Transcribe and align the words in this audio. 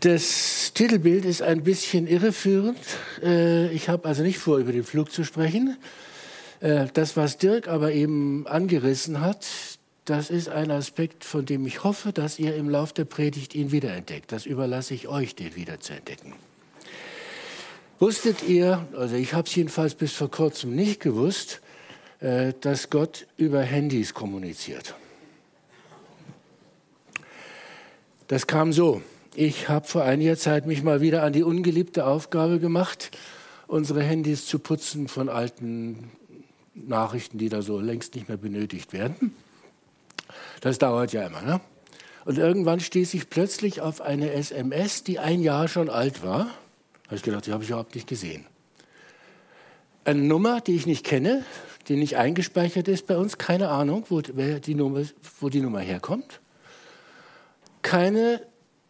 Das 0.00 0.72
Titelbild 0.72 1.26
ist 1.26 1.42
ein 1.42 1.62
bisschen 1.62 2.06
irreführend. 2.06 2.78
Äh, 3.22 3.70
ich 3.70 3.90
habe 3.90 4.08
also 4.08 4.22
nicht 4.22 4.38
vor, 4.38 4.56
über 4.56 4.72
den 4.72 4.84
Flug 4.84 5.12
zu 5.12 5.24
sprechen. 5.24 5.76
Äh, 6.60 6.86
das, 6.94 7.18
was 7.18 7.36
Dirk 7.36 7.68
aber 7.68 7.92
eben 7.92 8.46
angerissen 8.46 9.20
hat, 9.20 9.46
das 10.06 10.30
ist 10.30 10.48
ein 10.48 10.70
Aspekt, 10.70 11.22
von 11.22 11.44
dem 11.44 11.66
ich 11.66 11.84
hoffe, 11.84 12.12
dass 12.14 12.38
ihr 12.38 12.56
im 12.56 12.70
Lauf 12.70 12.94
der 12.94 13.04
Predigt 13.04 13.54
ihn 13.54 13.72
wiederentdeckt. 13.72 14.32
Das 14.32 14.46
überlasse 14.46 14.94
ich 14.94 15.06
euch, 15.06 15.34
den 15.34 15.54
wieder 15.54 15.80
zu 15.80 15.92
entdecken. 15.92 16.32
Wusstet 17.98 18.42
ihr, 18.42 18.88
also 18.96 19.16
ich 19.16 19.34
habe 19.34 19.46
es 19.46 19.54
jedenfalls 19.54 19.94
bis 19.94 20.14
vor 20.14 20.30
kurzem 20.30 20.74
nicht 20.74 21.00
gewusst, 21.00 21.60
äh, 22.20 22.54
dass 22.62 22.88
Gott 22.88 23.26
über 23.36 23.60
Handys 23.60 24.14
kommuniziert. 24.14 24.94
Das 28.28 28.46
kam 28.46 28.72
so. 28.72 29.02
Ich 29.42 29.70
habe 29.70 29.86
vor 29.88 30.02
einiger 30.02 30.36
Zeit 30.36 30.66
mich 30.66 30.82
mal 30.82 31.00
wieder 31.00 31.22
an 31.22 31.32
die 31.32 31.42
ungeliebte 31.42 32.04
Aufgabe 32.04 32.60
gemacht, 32.60 33.10
unsere 33.68 34.02
Handys 34.02 34.44
zu 34.44 34.58
putzen 34.58 35.08
von 35.08 35.30
alten 35.30 36.10
Nachrichten, 36.74 37.38
die 37.38 37.48
da 37.48 37.62
so 37.62 37.80
längst 37.80 38.14
nicht 38.14 38.28
mehr 38.28 38.36
benötigt 38.36 38.92
werden. 38.92 39.34
Das 40.60 40.76
dauert 40.76 41.14
ja 41.14 41.26
immer. 41.26 41.40
Ne? 41.40 41.58
Und 42.26 42.36
irgendwann 42.36 42.80
stieß 42.80 43.14
ich 43.14 43.30
plötzlich 43.30 43.80
auf 43.80 44.02
eine 44.02 44.30
SMS, 44.30 45.04
die 45.04 45.18
ein 45.18 45.40
Jahr 45.40 45.68
schon 45.68 45.88
alt 45.88 46.22
war. 46.22 46.40
Habe 47.06 47.16
ich 47.16 47.22
gedacht, 47.22 47.46
die 47.46 47.52
habe 47.54 47.64
ich 47.64 47.70
überhaupt 47.70 47.94
nicht 47.94 48.08
gesehen. 48.08 48.44
Eine 50.04 50.20
Nummer, 50.20 50.60
die 50.60 50.76
ich 50.76 50.84
nicht 50.84 51.06
kenne, 51.06 51.46
die 51.88 51.96
nicht 51.96 52.18
eingespeichert 52.18 52.88
ist 52.88 53.06
bei 53.06 53.16
uns, 53.16 53.38
keine 53.38 53.70
Ahnung, 53.70 54.04
wo, 54.10 54.20
die 54.20 54.74
Nummer, 54.74 55.02
wo 55.40 55.48
die 55.48 55.62
Nummer 55.62 55.80
herkommt. 55.80 56.42
Keine 57.80 58.42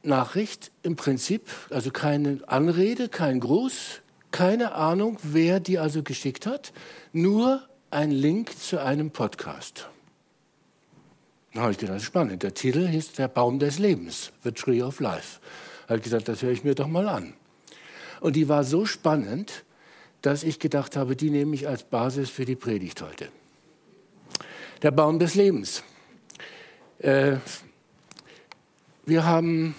Nachricht 0.02 0.70
im 0.82 0.96
Prinzip, 0.96 1.48
also 1.70 1.90
keine 1.90 2.40
Anrede, 2.46 3.08
kein 3.08 3.40
Gruß, 3.40 4.00
keine 4.30 4.72
Ahnung, 4.72 5.18
wer 5.22 5.60
die 5.60 5.78
also 5.78 6.02
geschickt 6.02 6.46
hat, 6.46 6.72
nur 7.12 7.62
ein 7.90 8.10
Link 8.10 8.58
zu 8.58 8.78
einem 8.82 9.10
Podcast. 9.10 9.88
Da 11.52 11.62
habe 11.62 11.72
ich 11.72 11.78
gedacht, 11.78 12.02
spannend. 12.02 12.42
Der 12.42 12.54
Titel 12.54 12.86
hieß 12.86 13.12
Der 13.12 13.28
Baum 13.28 13.58
des 13.58 13.78
Lebens, 13.78 14.30
The 14.44 14.52
Tree 14.52 14.82
of 14.82 15.00
Life. 15.00 15.40
Da 15.82 15.90
habe 15.90 15.98
ich 15.98 16.04
gesagt, 16.04 16.28
das 16.28 16.42
höre 16.42 16.52
ich 16.52 16.62
mir 16.62 16.76
doch 16.76 16.86
mal 16.86 17.08
an. 17.08 17.34
Und 18.20 18.36
die 18.36 18.48
war 18.48 18.62
so 18.62 18.86
spannend, 18.86 19.64
dass 20.22 20.44
ich 20.44 20.58
gedacht 20.58 20.96
habe, 20.96 21.16
die 21.16 21.30
nehme 21.30 21.54
ich 21.54 21.66
als 21.66 21.82
Basis 21.82 22.30
für 22.30 22.44
die 22.44 22.54
Predigt 22.54 23.02
heute. 23.02 23.28
Der 24.82 24.92
Baum 24.92 25.18
des 25.18 25.34
Lebens. 25.34 25.82
Äh, 26.98 27.36
wir 29.06 29.24
haben 29.24 29.74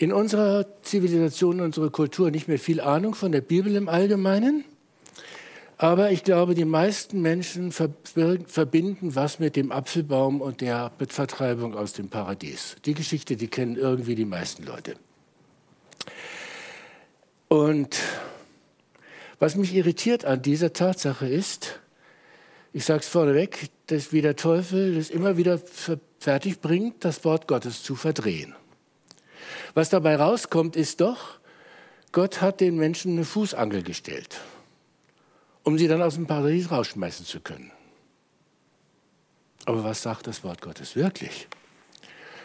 in 0.00 0.14
unserer 0.14 0.64
Zivilisation, 0.80 1.58
in 1.58 1.64
unserer 1.66 1.90
Kultur 1.90 2.30
nicht 2.30 2.48
mehr 2.48 2.58
viel 2.58 2.80
Ahnung 2.80 3.14
von 3.14 3.32
der 3.32 3.42
Bibel 3.42 3.76
im 3.76 3.86
Allgemeinen. 3.86 4.64
Aber 5.76 6.10
ich 6.10 6.24
glaube, 6.24 6.54
die 6.54 6.64
meisten 6.64 7.20
Menschen 7.20 7.70
verbinden 7.70 9.14
was 9.14 9.38
mit 9.38 9.56
dem 9.56 9.70
Apfelbaum 9.70 10.40
und 10.40 10.62
der 10.62 10.90
Vertreibung 11.06 11.76
aus 11.76 11.92
dem 11.92 12.08
Paradies. 12.08 12.76
Die 12.86 12.94
Geschichte, 12.94 13.36
die 13.36 13.48
kennen 13.48 13.76
irgendwie 13.76 14.14
die 14.14 14.24
meisten 14.24 14.64
Leute. 14.64 14.94
Und 17.48 17.98
was 19.38 19.54
mich 19.54 19.74
irritiert 19.74 20.24
an 20.24 20.40
dieser 20.40 20.72
Tatsache 20.72 21.28
ist, 21.28 21.78
ich 22.72 22.86
sage 22.86 23.00
es 23.00 23.08
vorneweg, 23.08 23.68
dass 23.88 24.14
wie 24.14 24.22
der 24.22 24.36
Teufel 24.36 24.94
das 24.94 25.10
immer 25.10 25.36
wieder 25.36 25.60
fertig 26.20 26.60
bringt, 26.62 27.04
das 27.04 27.22
Wort 27.26 27.48
Gottes 27.48 27.82
zu 27.82 27.96
verdrehen. 27.96 28.54
Was 29.74 29.88
dabei 29.88 30.16
rauskommt, 30.16 30.76
ist 30.76 31.00
doch, 31.00 31.38
Gott 32.12 32.40
hat 32.40 32.60
den 32.60 32.76
Menschen 32.76 33.12
eine 33.12 33.24
Fußangel 33.24 33.82
gestellt 33.82 34.40
um 35.62 35.78
sie 35.78 35.88
dann 35.88 36.02
aus 36.02 36.14
dem 36.14 36.26
Paradies 36.26 36.70
rausschmeißen 36.70 37.26
zu 37.26 37.40
können. 37.40 37.70
Aber 39.66 39.84
was 39.84 40.02
sagt 40.02 40.26
das 40.26 40.42
Wort 40.42 40.60
Gottes 40.62 40.96
wirklich? 40.96 41.48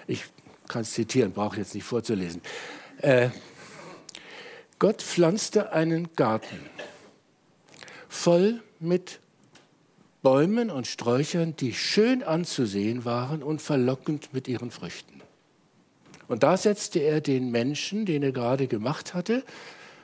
Ich 0.07 0.25
kann 0.67 0.81
es 0.81 0.91
zitieren, 0.91 1.31
brauche 1.31 1.57
jetzt 1.57 1.73
nicht 1.73 1.85
vorzulesen. 1.85 2.41
Äh, 2.99 3.29
Gott 4.79 5.01
pflanzte 5.01 5.71
einen 5.71 6.13
Garten 6.15 6.59
voll 8.09 8.61
mit 8.79 9.19
Bäumen 10.21 10.69
und 10.69 10.87
Sträuchern, 10.87 11.55
die 11.55 11.73
schön 11.73 12.23
anzusehen 12.23 13.05
waren 13.05 13.43
und 13.43 13.61
verlockend 13.61 14.33
mit 14.33 14.47
ihren 14.47 14.71
Früchten. 14.71 15.14
Und 16.27 16.43
da 16.43 16.57
setzte 16.57 16.99
er 16.99 17.21
den 17.21 17.51
Menschen, 17.51 18.05
den 18.05 18.23
er 18.23 18.31
gerade 18.31 18.67
gemacht 18.67 19.13
hatte, 19.13 19.43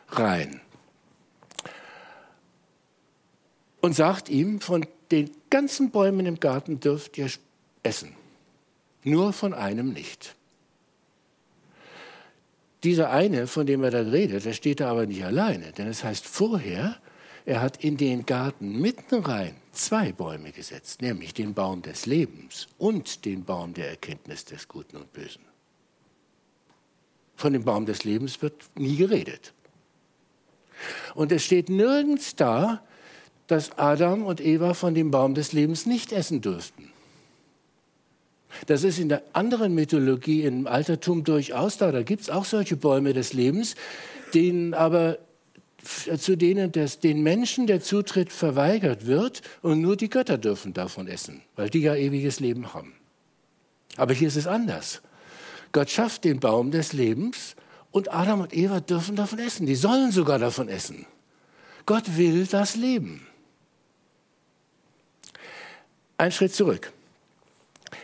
rein. 0.09 0.61
und 3.81 3.93
sagt 3.93 4.29
ihm, 4.29 4.61
von 4.61 4.85
den 5.11 5.31
ganzen 5.49 5.91
Bäumen 5.91 6.25
im 6.25 6.39
Garten 6.39 6.79
dürft 6.79 7.17
ihr 7.17 7.29
essen, 7.83 8.13
nur 9.03 9.33
von 9.33 9.53
einem 9.53 9.91
nicht. 9.91 10.35
Dieser 12.83 13.11
eine, 13.11 13.47
von 13.47 13.65
dem 13.65 13.83
er 13.83 13.91
da 13.91 13.99
redet, 13.99 14.45
der 14.45 14.53
steht 14.53 14.79
da 14.79 14.89
aber 14.89 15.05
nicht 15.05 15.23
alleine, 15.23 15.71
denn 15.71 15.87
es 15.87 16.03
heißt 16.03 16.25
vorher, 16.25 16.97
er 17.45 17.61
hat 17.61 17.83
in 17.83 17.97
den 17.97 18.25
Garten 18.25 18.79
mitten 18.79 19.23
rein 19.23 19.55
zwei 19.71 20.11
Bäume 20.11 20.51
gesetzt, 20.51 21.01
nämlich 21.01 21.33
den 21.33 21.53
Baum 21.53 21.81
des 21.81 22.05
Lebens 22.05 22.67
und 22.77 23.25
den 23.25 23.43
Baum 23.43 23.73
der 23.73 23.89
Erkenntnis 23.89 24.45
des 24.45 24.67
Guten 24.67 24.97
und 24.97 25.11
Bösen. 25.11 25.50
Von 27.41 27.53
dem 27.53 27.63
Baum 27.63 27.87
des 27.87 28.03
Lebens 28.03 28.43
wird 28.43 28.53
nie 28.75 28.97
geredet. 28.97 29.53
Und 31.15 31.31
es 31.31 31.43
steht 31.43 31.69
nirgends 31.69 32.35
da, 32.35 32.83
dass 33.47 33.79
Adam 33.79 34.27
und 34.27 34.39
Eva 34.39 34.75
von 34.75 34.93
dem 34.93 35.09
Baum 35.09 35.33
des 35.33 35.51
Lebens 35.51 35.87
nicht 35.87 36.11
essen 36.11 36.41
durften. 36.41 36.91
Das 38.67 38.83
ist 38.83 38.99
in 38.99 39.09
der 39.09 39.23
anderen 39.33 39.73
Mythologie 39.73 40.43
im 40.43 40.67
Altertum 40.67 41.23
durchaus 41.23 41.77
da. 41.77 41.91
Da 41.91 42.03
gibt 42.03 42.21
es 42.21 42.29
auch 42.29 42.45
solche 42.45 42.75
Bäume 42.77 43.11
des 43.13 43.33
Lebens, 43.33 43.73
denen 44.35 44.75
aber 44.75 45.17
zu 45.83 46.37
denen 46.37 46.71
des, 46.71 46.99
den 46.99 47.23
Menschen 47.23 47.65
der 47.65 47.81
Zutritt 47.81 48.31
verweigert 48.31 49.07
wird 49.07 49.41
und 49.63 49.81
nur 49.81 49.97
die 49.97 50.11
Götter 50.11 50.37
dürfen 50.37 50.73
davon 50.73 51.07
essen, 51.07 51.41
weil 51.55 51.71
die 51.71 51.81
ja 51.81 51.95
ewiges 51.95 52.39
Leben 52.39 52.75
haben. 52.75 52.93
Aber 53.97 54.13
hier 54.13 54.27
ist 54.27 54.37
es 54.37 54.45
anders. 54.45 55.01
Gott 55.71 55.89
schafft 55.89 56.23
den 56.23 56.39
Baum 56.39 56.71
des 56.71 56.93
Lebens 56.93 57.55
und 57.91 58.13
Adam 58.13 58.41
und 58.41 58.53
Eva 58.53 58.79
dürfen 58.79 59.15
davon 59.15 59.39
essen. 59.39 59.65
Die 59.65 59.75
sollen 59.75 60.11
sogar 60.11 60.39
davon 60.39 60.69
essen. 60.69 61.05
Gott 61.85 62.17
will 62.17 62.45
das 62.45 62.75
Leben. 62.75 63.25
Ein 66.17 66.31
Schritt 66.31 66.53
zurück. 66.53 66.91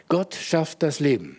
Gott 0.09 0.35
schafft 0.35 0.83
das 0.83 0.99
Leben. 0.99 1.37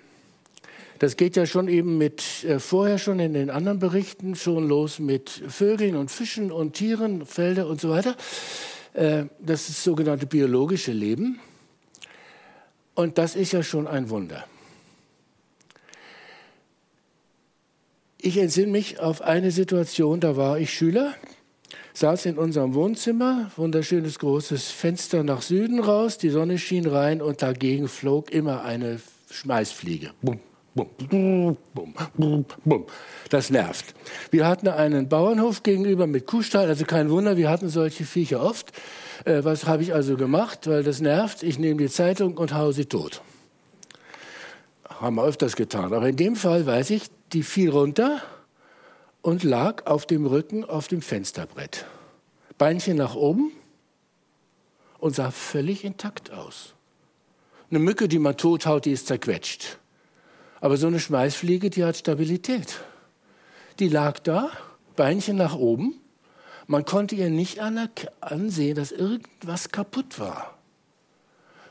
Das 0.98 1.16
geht 1.16 1.36
ja 1.36 1.46
schon 1.46 1.68
eben 1.68 1.96
mit 1.96 2.44
äh, 2.44 2.58
vorher 2.58 2.98
schon 2.98 3.20
in 3.20 3.32
den 3.32 3.50
anderen 3.50 3.78
Berichten 3.78 4.34
schon 4.34 4.68
los 4.68 4.98
mit 4.98 5.30
Vögeln 5.30 5.94
und 5.94 6.10
Fischen 6.10 6.50
und 6.50 6.72
Tieren, 6.72 7.24
Felder 7.24 7.68
und 7.68 7.80
so 7.80 7.90
weiter. 7.90 8.16
Äh, 8.94 9.26
das 9.38 9.68
ist 9.68 9.84
sogenannte 9.84 10.26
biologische 10.26 10.92
Leben. 10.92 11.38
Und 12.94 13.16
das 13.16 13.36
ist 13.36 13.52
ja 13.52 13.62
schon 13.62 13.86
ein 13.86 14.10
Wunder. 14.10 14.44
Ich 18.20 18.36
entsinne 18.36 18.72
mich 18.72 19.00
auf 19.00 19.22
eine 19.22 19.50
Situation, 19.50 20.20
da 20.20 20.36
war 20.36 20.58
ich 20.58 20.72
Schüler 20.72 21.14
saß 21.98 22.26
in 22.26 22.38
unserem 22.38 22.74
Wohnzimmer, 22.74 23.50
wunderschönes 23.56 24.20
großes 24.20 24.70
Fenster 24.70 25.24
nach 25.24 25.42
Süden 25.42 25.80
raus, 25.80 26.16
die 26.16 26.30
Sonne 26.30 26.58
schien 26.58 26.86
rein 26.86 27.20
und 27.20 27.42
dagegen 27.42 27.88
flog 27.88 28.30
immer 28.30 28.62
eine 28.62 29.00
Schmeißfliege. 29.30 30.10
Bum, 30.22 30.38
bum, 30.74 31.56
bum, 31.74 31.94
bum, 32.16 32.44
bum. 32.64 32.86
Das 33.30 33.50
nervt. 33.50 33.94
Wir 34.30 34.46
hatten 34.46 34.68
einen 34.68 35.08
Bauernhof 35.08 35.64
gegenüber 35.64 36.06
mit 36.06 36.26
Kuhstall, 36.26 36.68
also 36.68 36.84
kein 36.84 37.10
Wunder, 37.10 37.36
wir 37.36 37.50
hatten 37.50 37.68
solche 37.68 38.04
Viecher 38.04 38.42
oft. 38.42 38.72
Äh, 39.24 39.42
was 39.42 39.66
habe 39.66 39.82
ich 39.82 39.92
also 39.92 40.16
gemacht? 40.16 40.68
Weil 40.68 40.84
das 40.84 41.00
nervt, 41.00 41.42
ich 41.42 41.58
nehme 41.58 41.82
die 41.82 41.90
Zeitung 41.90 42.36
und 42.36 42.54
haue 42.54 42.72
sie 42.72 42.86
tot. 42.86 43.22
Haben 44.88 45.16
wir 45.16 45.24
öfters 45.24 45.56
getan. 45.56 45.92
Aber 45.92 46.08
in 46.08 46.16
dem 46.16 46.36
Fall 46.36 46.64
weiß 46.64 46.90
ich, 46.90 47.10
die 47.32 47.42
fiel 47.42 47.70
runter 47.70 48.22
und 49.22 49.44
lag 49.44 49.86
auf 49.86 50.06
dem 50.06 50.26
Rücken 50.26 50.64
auf 50.64 50.88
dem 50.88 51.02
Fensterbrett. 51.02 51.86
Beinchen 52.56 52.96
nach 52.96 53.14
oben 53.14 53.52
und 54.98 55.14
sah 55.14 55.30
völlig 55.30 55.84
intakt 55.84 56.32
aus. 56.32 56.74
Eine 57.70 57.78
Mücke, 57.78 58.08
die 58.08 58.18
man 58.18 58.36
tothaut, 58.36 58.84
die 58.86 58.92
ist 58.92 59.06
zerquetscht. 59.06 59.78
Aber 60.60 60.76
so 60.76 60.86
eine 60.86 60.98
Schmeißfliege, 60.98 61.70
die 61.70 61.84
hat 61.84 61.96
Stabilität. 61.96 62.80
Die 63.78 63.88
lag 63.88 64.18
da, 64.20 64.50
Beinchen 64.96 65.36
nach 65.36 65.54
oben. 65.54 66.00
Man 66.66 66.84
konnte 66.84 67.14
ihr 67.14 67.30
nicht 67.30 67.60
ansehen, 67.60 68.74
dass 68.74 68.90
irgendwas 68.90 69.70
kaputt 69.70 70.18
war. 70.18 70.57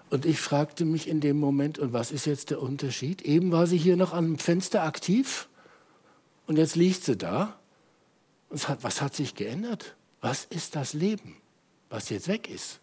Und 0.09 0.25
ich 0.25 0.39
fragte 0.39 0.85
mich 0.85 1.07
in 1.07 1.19
dem 1.19 1.39
Moment, 1.39 1.79
und 1.79 1.91
was 1.93 2.11
ist 2.11 2.25
jetzt 2.25 2.49
der 2.49 2.61
Unterschied? 2.61 3.21
Eben 3.23 3.51
war 3.51 3.67
sie 3.67 3.77
hier 3.77 3.97
noch 3.97 4.13
am 4.13 4.37
Fenster 4.37 4.83
aktiv 4.83 5.49
Und 6.47 6.57
jetzt 6.57 6.75
liegt 6.75 7.03
sie 7.03 7.17
da. 7.17 7.59
Und 8.49 8.67
hat, 8.69 8.83
was 8.83 9.01
hat 9.01 9.13
sich 9.13 9.35
geändert? 9.35 9.95
Was 10.21 10.45
ist 10.45 10.75
das 10.75 10.93
Leben, 10.93 11.35
was 11.89 12.09
jetzt 12.09 12.29
weg 12.29 12.49
ist? 12.49 12.79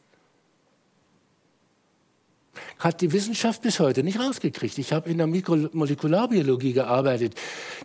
Hat 2.78 3.00
die 3.00 3.12
Wissenschaft 3.12 3.62
bis 3.62 3.80
heute 3.80 4.02
nicht 4.02 4.18
rausgekriegt. 4.18 4.78
Ich 4.78 4.92
habe 4.92 5.10
in 5.10 5.18
der 5.18 5.26
Mikromolekularbiologie 5.26 6.72
gearbeitet. 6.72 7.34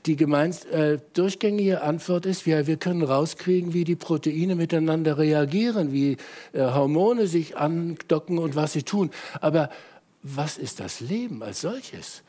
Die 0.06 0.16
gemeint, 0.16 0.66
äh, 0.66 1.00
durchgängige 1.14 1.82
Antwort 1.82 2.26
ist, 2.26 2.46
ja, 2.46 2.68
wir 2.68 2.78
können 2.78 3.04
rauskriegen, 3.04 3.74
wie 3.74 3.84
die 3.84 3.96
Proteine 3.96 4.56
miteinander 4.56 5.18
reagieren, 5.18 5.92
wie 5.92 6.18
äh, 6.54 6.62
Hormone 6.62 7.28
sich 7.28 7.58
andocken 7.58 8.38
und 8.38 8.56
was 8.56 8.74
sie 8.74 8.84
tun. 8.84 9.12
Aber 9.42 9.70
was 10.24 10.58
ist 10.58 10.80
das 10.80 11.00
Leben 11.00 11.44
als 11.44 11.62
solches? 11.62 12.24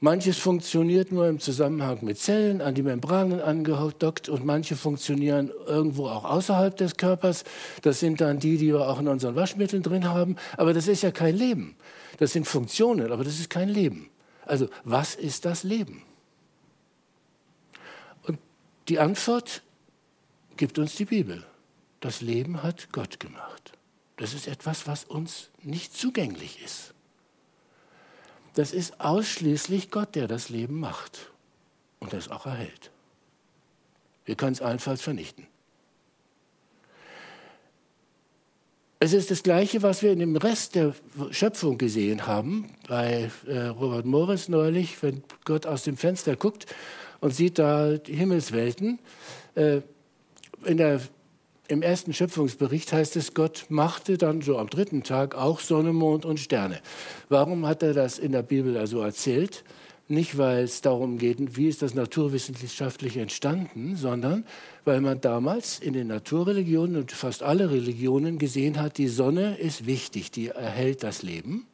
Manches 0.00 0.38
funktioniert 0.38 1.10
nur 1.10 1.26
im 1.26 1.40
Zusammenhang 1.40 1.98
mit 2.02 2.18
Zellen, 2.18 2.60
an 2.60 2.74
die 2.76 2.84
Membranen 2.84 3.40
angedockt 3.40 4.28
und 4.28 4.44
manche 4.44 4.76
funktionieren 4.76 5.50
irgendwo 5.66 6.06
auch 6.06 6.24
außerhalb 6.24 6.76
des 6.76 6.96
Körpers. 6.96 7.42
Das 7.82 7.98
sind 7.98 8.20
dann 8.20 8.38
die, 8.38 8.58
die 8.58 8.68
wir 8.68 8.88
auch 8.88 9.00
in 9.00 9.08
unseren 9.08 9.34
Waschmitteln 9.34 9.82
drin 9.82 10.08
haben. 10.08 10.36
Aber 10.56 10.72
das 10.72 10.86
ist 10.86 11.02
ja 11.02 11.10
kein 11.10 11.36
Leben. 11.36 11.74
Das 12.18 12.32
sind 12.32 12.46
Funktionen, 12.46 13.10
aber 13.10 13.24
das 13.24 13.40
ist 13.40 13.50
kein 13.50 13.68
Leben. 13.68 14.08
Also 14.46 14.68
was 14.84 15.16
ist 15.16 15.44
das 15.44 15.64
Leben? 15.64 16.02
Und 18.22 18.38
die 18.86 19.00
Antwort 19.00 19.62
gibt 20.56 20.78
uns 20.78 20.94
die 20.94 21.06
Bibel. 21.06 21.44
Das 21.98 22.20
Leben 22.20 22.62
hat 22.62 22.92
Gott 22.92 23.18
gemacht. 23.18 23.72
Das 24.16 24.32
ist 24.32 24.46
etwas, 24.46 24.86
was 24.86 25.04
uns 25.04 25.50
nicht 25.60 25.92
zugänglich 25.92 26.62
ist. 26.64 26.94
Das 28.54 28.72
ist 28.72 29.00
ausschließlich 29.00 29.90
Gott, 29.90 30.14
der 30.14 30.28
das 30.28 30.48
Leben 30.48 30.80
macht 30.80 31.30
und 32.00 32.12
das 32.12 32.28
auch 32.28 32.46
erhält. 32.46 32.90
Wir 34.24 34.34
können 34.34 34.52
es 34.52 34.62
allenfalls 34.62 35.02
vernichten. 35.02 35.46
Es 39.00 39.12
ist 39.12 39.30
das 39.30 39.44
Gleiche, 39.44 39.82
was 39.82 40.02
wir 40.02 40.10
in 40.10 40.18
dem 40.18 40.36
Rest 40.36 40.74
der 40.74 40.92
Schöpfung 41.30 41.78
gesehen 41.78 42.26
haben, 42.26 42.68
bei 42.88 43.30
äh, 43.46 43.66
Robert 43.66 44.04
Morris 44.04 44.48
neulich, 44.48 45.00
wenn 45.04 45.22
Gott 45.44 45.66
aus 45.66 45.84
dem 45.84 45.96
Fenster 45.96 46.34
guckt 46.34 46.66
und 47.20 47.32
sieht 47.32 47.60
da 47.60 47.96
die 47.96 48.14
Himmelswelten. 48.14 48.98
Äh, 49.54 49.82
in 50.64 50.78
der 50.78 51.00
im 51.68 51.82
ersten 51.82 52.14
Schöpfungsbericht 52.14 52.92
heißt 52.92 53.16
es, 53.16 53.34
Gott 53.34 53.66
machte 53.68 54.16
dann 54.16 54.40
so 54.40 54.58
am 54.58 54.68
dritten 54.68 55.02
Tag 55.02 55.34
auch 55.34 55.60
Sonne, 55.60 55.92
Mond 55.92 56.24
und 56.24 56.40
Sterne. 56.40 56.80
Warum 57.28 57.66
hat 57.66 57.82
er 57.82 57.92
das 57.92 58.18
in 58.18 58.32
der 58.32 58.42
Bibel 58.42 58.78
also 58.78 59.02
erzählt? 59.02 59.64
Nicht, 60.10 60.38
weil 60.38 60.64
es 60.64 60.80
darum 60.80 61.18
geht, 61.18 61.58
wie 61.58 61.68
ist 61.68 61.82
das 61.82 61.94
naturwissenschaftlich 61.94 63.18
entstanden, 63.18 63.96
sondern 63.96 64.46
weil 64.86 65.02
man 65.02 65.20
damals 65.20 65.78
in 65.78 65.92
den 65.92 66.06
Naturreligionen 66.06 66.96
und 66.96 67.12
fast 67.12 67.42
alle 67.42 67.70
Religionen 67.70 68.38
gesehen 68.38 68.80
hat, 68.80 68.96
die 68.96 69.08
Sonne 69.08 69.58
ist 69.58 69.84
wichtig, 69.84 70.30
die 70.30 70.48
erhält 70.48 71.02
das 71.02 71.22
Leben, 71.22 71.66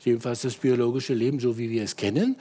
jedenfalls 0.00 0.42
das 0.42 0.56
biologische 0.56 1.14
Leben, 1.14 1.40
so 1.40 1.56
wie 1.56 1.70
wir 1.70 1.82
es 1.82 1.96
kennen. 1.96 2.36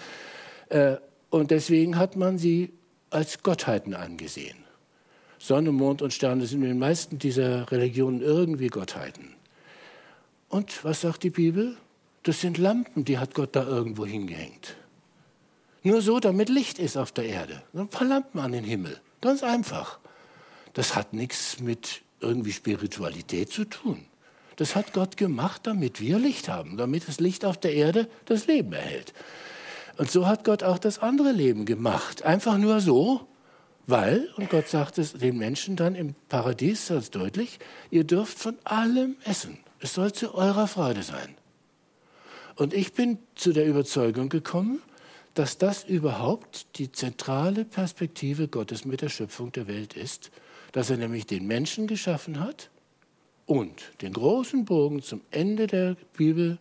Äh, 0.67 0.97
und 1.29 1.51
deswegen 1.51 1.97
hat 1.97 2.17
man 2.17 2.37
sie 2.37 2.73
als 3.09 3.41
Gottheiten 3.41 3.93
angesehen. 3.93 4.66
Sonne, 5.39 5.71
Mond 5.71 6.01
und 6.01 6.13
Sterne 6.13 6.45
sind 6.45 6.63
in 6.63 6.69
den 6.69 6.79
meisten 6.79 7.19
dieser 7.19 7.71
Religionen 7.71 8.21
irgendwie 8.21 8.67
Gottheiten. 8.67 9.35
Und 10.49 10.83
was 10.83 11.01
sagt 11.01 11.23
die 11.23 11.29
Bibel? 11.29 11.77
Das 12.23 12.41
sind 12.41 12.57
Lampen, 12.57 13.05
die 13.05 13.19
hat 13.19 13.33
Gott 13.33 13.55
da 13.55 13.63
irgendwo 13.63 14.05
hingehängt. 14.05 14.75
Nur 15.83 16.01
so, 16.01 16.19
damit 16.19 16.49
Licht 16.49 16.79
ist 16.79 16.97
auf 16.97 17.11
der 17.11 17.25
Erde. 17.25 17.61
Ein 17.73 17.87
paar 17.87 18.07
Lampen 18.07 18.39
an 18.39 18.51
den 18.51 18.63
Himmel. 18.63 18.99
Ganz 19.21 19.43
einfach. 19.43 19.99
Das 20.73 20.95
hat 20.95 21.13
nichts 21.13 21.59
mit 21.59 22.01
irgendwie 22.19 22.51
Spiritualität 22.51 23.51
zu 23.51 23.65
tun. 23.65 24.05
Das 24.57 24.75
hat 24.75 24.91
Gott 24.93 25.17
gemacht, 25.17 25.61
damit 25.65 26.01
wir 26.01 26.17
Licht 26.17 26.49
haben, 26.49 26.77
damit 26.77 27.07
das 27.07 27.19
Licht 27.19 27.45
auf 27.45 27.57
der 27.57 27.73
Erde 27.73 28.09
das 28.25 28.47
Leben 28.47 28.73
erhält. 28.73 29.13
Und 29.97 30.11
so 30.11 30.27
hat 30.27 30.43
Gott 30.43 30.63
auch 30.63 30.79
das 30.79 30.99
andere 30.99 31.31
Leben 31.31 31.65
gemacht. 31.65 32.23
Einfach 32.23 32.57
nur 32.57 32.81
so, 32.81 33.27
weil, 33.87 34.29
und 34.35 34.49
Gott 34.49 34.67
sagt 34.67 34.97
es 34.97 35.13
den 35.13 35.37
Menschen 35.37 35.77
dann 35.77 35.95
im 35.95 36.13
Paradies 36.27 36.89
ganz 36.89 37.09
deutlich, 37.09 37.57
ihr 37.89 38.03
dürft 38.03 38.37
von 38.37 38.57
allem 38.65 39.15
essen. 39.23 39.57
Es 39.79 39.93
soll 39.93 40.11
zu 40.11 40.35
eurer 40.35 40.67
Freude 40.67 41.03
sein. 41.03 41.35
Und 42.55 42.73
ich 42.73 42.93
bin 42.93 43.17
zu 43.35 43.53
der 43.53 43.65
Überzeugung 43.65 44.29
gekommen, 44.29 44.81
dass 45.35 45.57
das 45.57 45.83
überhaupt 45.83 46.79
die 46.79 46.91
zentrale 46.91 47.63
Perspektive 47.63 48.47
Gottes 48.47 48.85
mit 48.85 49.01
der 49.01 49.09
Schöpfung 49.09 49.51
der 49.51 49.67
Welt 49.67 49.93
ist, 49.93 50.31
dass 50.71 50.89
er 50.89 50.97
nämlich 50.97 51.27
den 51.27 51.47
Menschen 51.47 51.87
geschaffen 51.87 52.39
hat 52.39 52.69
und 53.45 53.93
den 54.01 54.13
großen 54.13 54.65
Bogen 54.65 55.01
zum 55.01 55.21
Ende 55.31 55.67
der 55.67 55.95
Bibel, 56.17 56.57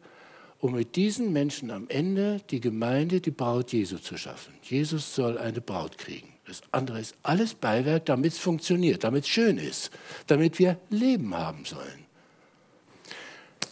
um 0.61 0.75
mit 0.75 0.95
diesen 0.95 1.33
Menschen 1.33 1.71
am 1.71 1.89
Ende 1.89 2.41
die 2.51 2.61
Gemeinde, 2.61 3.21
die 3.21 3.31
Braut 3.31 3.73
Jesu 3.73 3.97
zu 3.99 4.17
schaffen. 4.17 4.55
Jesus 4.63 5.15
soll 5.15 5.39
eine 5.39 5.61
Braut 5.61 5.97
kriegen. 5.99 6.36
Das 6.47 6.63
andere 6.71 7.01
ist 7.01 7.17
alles 7.23 7.55
Beiwerk, 7.55 8.07
damit 8.07 8.33
es 8.33 8.39
funktioniert, 8.39 9.03
damit 9.03 9.25
es 9.25 9.29
schön 9.29 9.59
ist, 9.59 9.91
damit 10.29 10.59
wir 10.59 10.79
Leben 10.91 11.37
haben 11.37 11.65
sollen. 11.65 12.07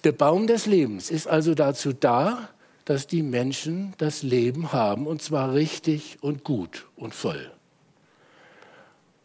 Der 0.03 0.12
Baum 0.12 0.47
des 0.47 0.67
Lebens 0.67 1.11
ist 1.11 1.29
also 1.29 1.55
dazu 1.55 1.93
da, 1.93 2.49
dass 2.85 3.06
die 3.06 3.23
Menschen 3.23 3.94
das 3.99 4.23
Leben 4.23 4.73
haben, 4.73 5.06
und 5.06 5.23
zwar 5.23 5.55
richtig 5.55 6.19
und 6.21 6.44
gut 6.44 6.87
und 6.97 7.15
voll. 7.15 7.50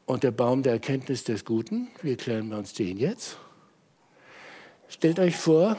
Und 0.06 0.24
der 0.24 0.32
Baum 0.32 0.64
der 0.64 0.74
Erkenntnis 0.74 1.24
des 1.24 1.44
Guten, 1.44 1.90
wie 2.02 2.12
erklären 2.12 2.50
wir 2.50 2.58
uns 2.58 2.74
den 2.74 2.98
jetzt? 2.98 3.38
Stellt 4.88 5.20
euch 5.20 5.36
vor, 5.36 5.78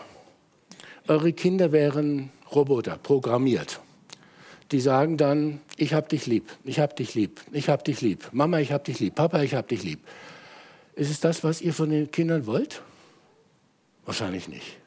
eure 1.09 1.33
Kinder 1.33 1.73
wären 1.73 2.31
Roboter, 2.53 2.99
programmiert 2.99 3.81
die 4.73 4.81
sagen 4.81 5.17
dann, 5.17 5.61
ich 5.77 5.95
hab 5.95 6.09
dich 6.09 6.27
lieb, 6.27 6.51
ich 6.65 6.79
hab 6.79 6.95
dich 6.97 7.15
lieb, 7.15 7.41
ich 7.53 7.69
hab 7.69 7.85
dich 7.85 8.01
lieb, 8.01 8.29
Mama, 8.33 8.61
ich 8.61 8.73
hab 8.73 8.85
dich 8.85 9.01
lieb, 9.01 9.15
Papa, 9.17 9.43
ich 9.43 9.55
hab 9.55 9.69
dich 9.69 9.83
lieb. 9.83 10.01
Ist 10.95 11.11
es 11.11 11.21
das, 11.21 11.43
was 11.43 11.61
ihr 11.61 11.75
von 11.75 11.91
den 11.91 12.11
Kindern 12.11 12.47
wollt? 12.47 12.83
Wahrscheinlich 14.05 14.49
nicht. 14.49 14.79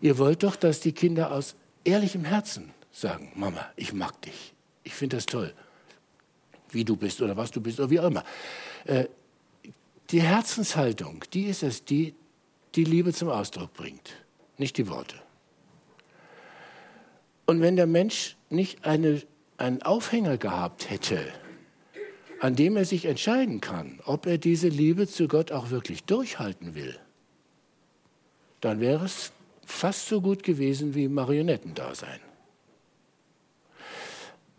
Ihr 0.00 0.18
wollt 0.18 0.42
doch, 0.42 0.56
dass 0.56 0.80
die 0.80 0.92
Kinder 0.92 1.32
aus 1.32 1.54
ehrlichem 1.84 2.24
Herzen 2.24 2.72
sagen, 2.92 3.30
Mama, 3.34 3.66
ich 3.76 3.92
mag 3.92 4.20
dich, 4.22 4.54
ich 4.84 4.94
finde 4.94 5.16
das 5.16 5.26
toll, 5.26 5.52
wie 6.70 6.84
du 6.84 6.96
bist 6.96 7.20
oder 7.22 7.36
was 7.36 7.50
du 7.50 7.60
bist 7.60 7.78
oder 7.78 7.90
wie 7.90 8.00
auch 8.00 8.06
immer. 8.06 8.24
Äh, 8.84 9.06
die 10.10 10.22
Herzenshaltung, 10.22 11.24
die 11.32 11.44
ist 11.44 11.62
es, 11.62 11.84
die 11.84 12.14
die 12.74 12.84
Liebe 12.84 13.12
zum 13.12 13.28
Ausdruck 13.28 13.74
bringt, 13.74 14.14
nicht 14.56 14.76
die 14.76 14.88
Worte. 14.88 15.16
Und 17.46 17.60
wenn 17.60 17.76
der 17.76 17.86
Mensch 17.86 18.37
nicht 18.50 18.84
eine, 18.84 19.22
einen 19.56 19.82
Aufhänger 19.82 20.36
gehabt 20.38 20.90
hätte, 20.90 21.20
an 22.40 22.56
dem 22.56 22.76
er 22.76 22.84
sich 22.84 23.04
entscheiden 23.04 23.60
kann, 23.60 24.00
ob 24.04 24.26
er 24.26 24.38
diese 24.38 24.68
Liebe 24.68 25.06
zu 25.06 25.28
Gott 25.28 25.52
auch 25.52 25.70
wirklich 25.70 26.04
durchhalten 26.04 26.74
will, 26.74 26.98
dann 28.60 28.80
wäre 28.80 29.04
es 29.04 29.32
fast 29.64 30.06
so 30.08 30.20
gut 30.20 30.42
gewesen 30.42 30.94
wie 30.94 31.08
Marionettendasein. 31.08 32.20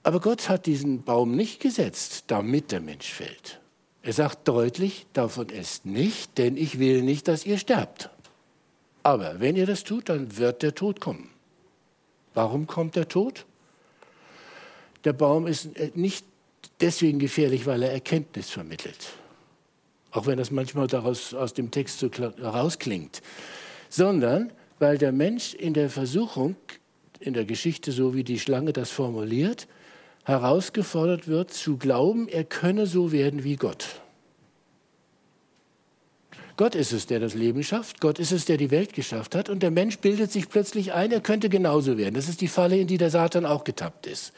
Aber 0.04 0.20
Gott 0.20 0.50
hat 0.50 0.66
diesen 0.66 1.04
Baum 1.04 1.36
nicht 1.36 1.60
gesetzt, 1.60 2.26
damit 2.28 2.72
der 2.72 2.80
Mensch 2.80 3.12
fällt. 3.12 3.60
Er 4.02 4.14
sagt 4.14 4.48
deutlich, 4.48 5.06
davon 5.14 5.50
esst 5.50 5.86
nicht, 5.86 6.38
denn 6.38 6.56
ich 6.56 6.80
will 6.80 7.02
nicht, 7.02 7.28
dass 7.28 7.46
ihr 7.46 7.58
sterbt. 7.58 8.10
Aber 9.04 9.40
wenn 9.40 9.56
ihr 9.56 9.66
das 9.66 9.84
tut, 9.84 10.10
dann 10.10 10.38
wird 10.38 10.64
der 10.64 10.74
Tod 10.74 11.02
kommen. 11.02 11.30
Warum 12.34 12.68
kommt 12.68 12.96
der 12.96 13.10
Tod? 13.10 13.46
Der 15.06 15.14
Baum 15.14 15.48
ist 15.48 15.78
äh, 15.78 15.92
nicht 15.96 16.26
deswegen 16.82 17.20
gefährlich, 17.20 17.66
weil 17.66 17.84
er 17.84 17.92
Erkenntnis 17.92 18.50
vermittelt. 18.50 19.14
Auch 20.12 20.26
wenn 20.26 20.38
das 20.38 20.52
manchmal 20.52 20.88
daraus, 20.88 21.34
aus 21.34 21.54
dem 21.54 21.72
Text 21.72 22.00
so 22.00 22.10
herausklingt. 22.12 23.22
Sondern 23.90 24.52
weil 24.80 24.98
der 24.98 25.12
Mensch 25.12 25.54
in 25.54 25.74
der 25.74 25.90
Versuchung, 25.90 26.56
in 27.20 27.34
der 27.34 27.46
Geschichte, 27.46 27.92
so 27.92 28.16
wie 28.16 28.24
die 28.24 28.40
Schlange 28.40 28.74
das 28.74 28.90
formuliert, 28.90 29.68
herausgefordert 30.24 31.28
wird 31.28 31.52
zu 31.52 31.78
glauben, 31.78 32.28
er 32.28 32.44
könne 32.44 32.86
so 32.86 33.12
werden 33.12 33.44
wie 33.44 33.56
Gott. 33.56 34.02
Gott 36.56 36.76
ist 36.76 36.92
es, 36.92 37.06
der 37.06 37.20
das 37.20 37.36
Leben 37.36 37.64
schafft. 37.64 38.02
Gott 38.02 38.20
ist 38.20 38.32
es, 38.32 38.44
der 38.46 38.58
die 38.58 38.70
Welt 38.70 38.94
geschafft 38.94 39.34
hat. 39.34 39.48
Und 39.48 39.64
der 39.64 39.72
Mensch 39.72 40.00
bildet 40.00 40.32
sich 40.32 40.50
plötzlich 40.50 40.92
ein, 40.92 41.12
er 41.12 41.22
könnte 41.22 41.48
genauso 41.48 41.98
werden. 41.98 42.16
Das 42.16 42.28
ist 42.28 42.42
die 42.42 42.50
Falle, 42.50 42.78
in 42.78 42.88
die 42.88 42.98
der 42.98 43.10
Satan 43.10 43.46
auch 43.46 43.64
getappt 43.64 44.08
ist. 44.08 44.34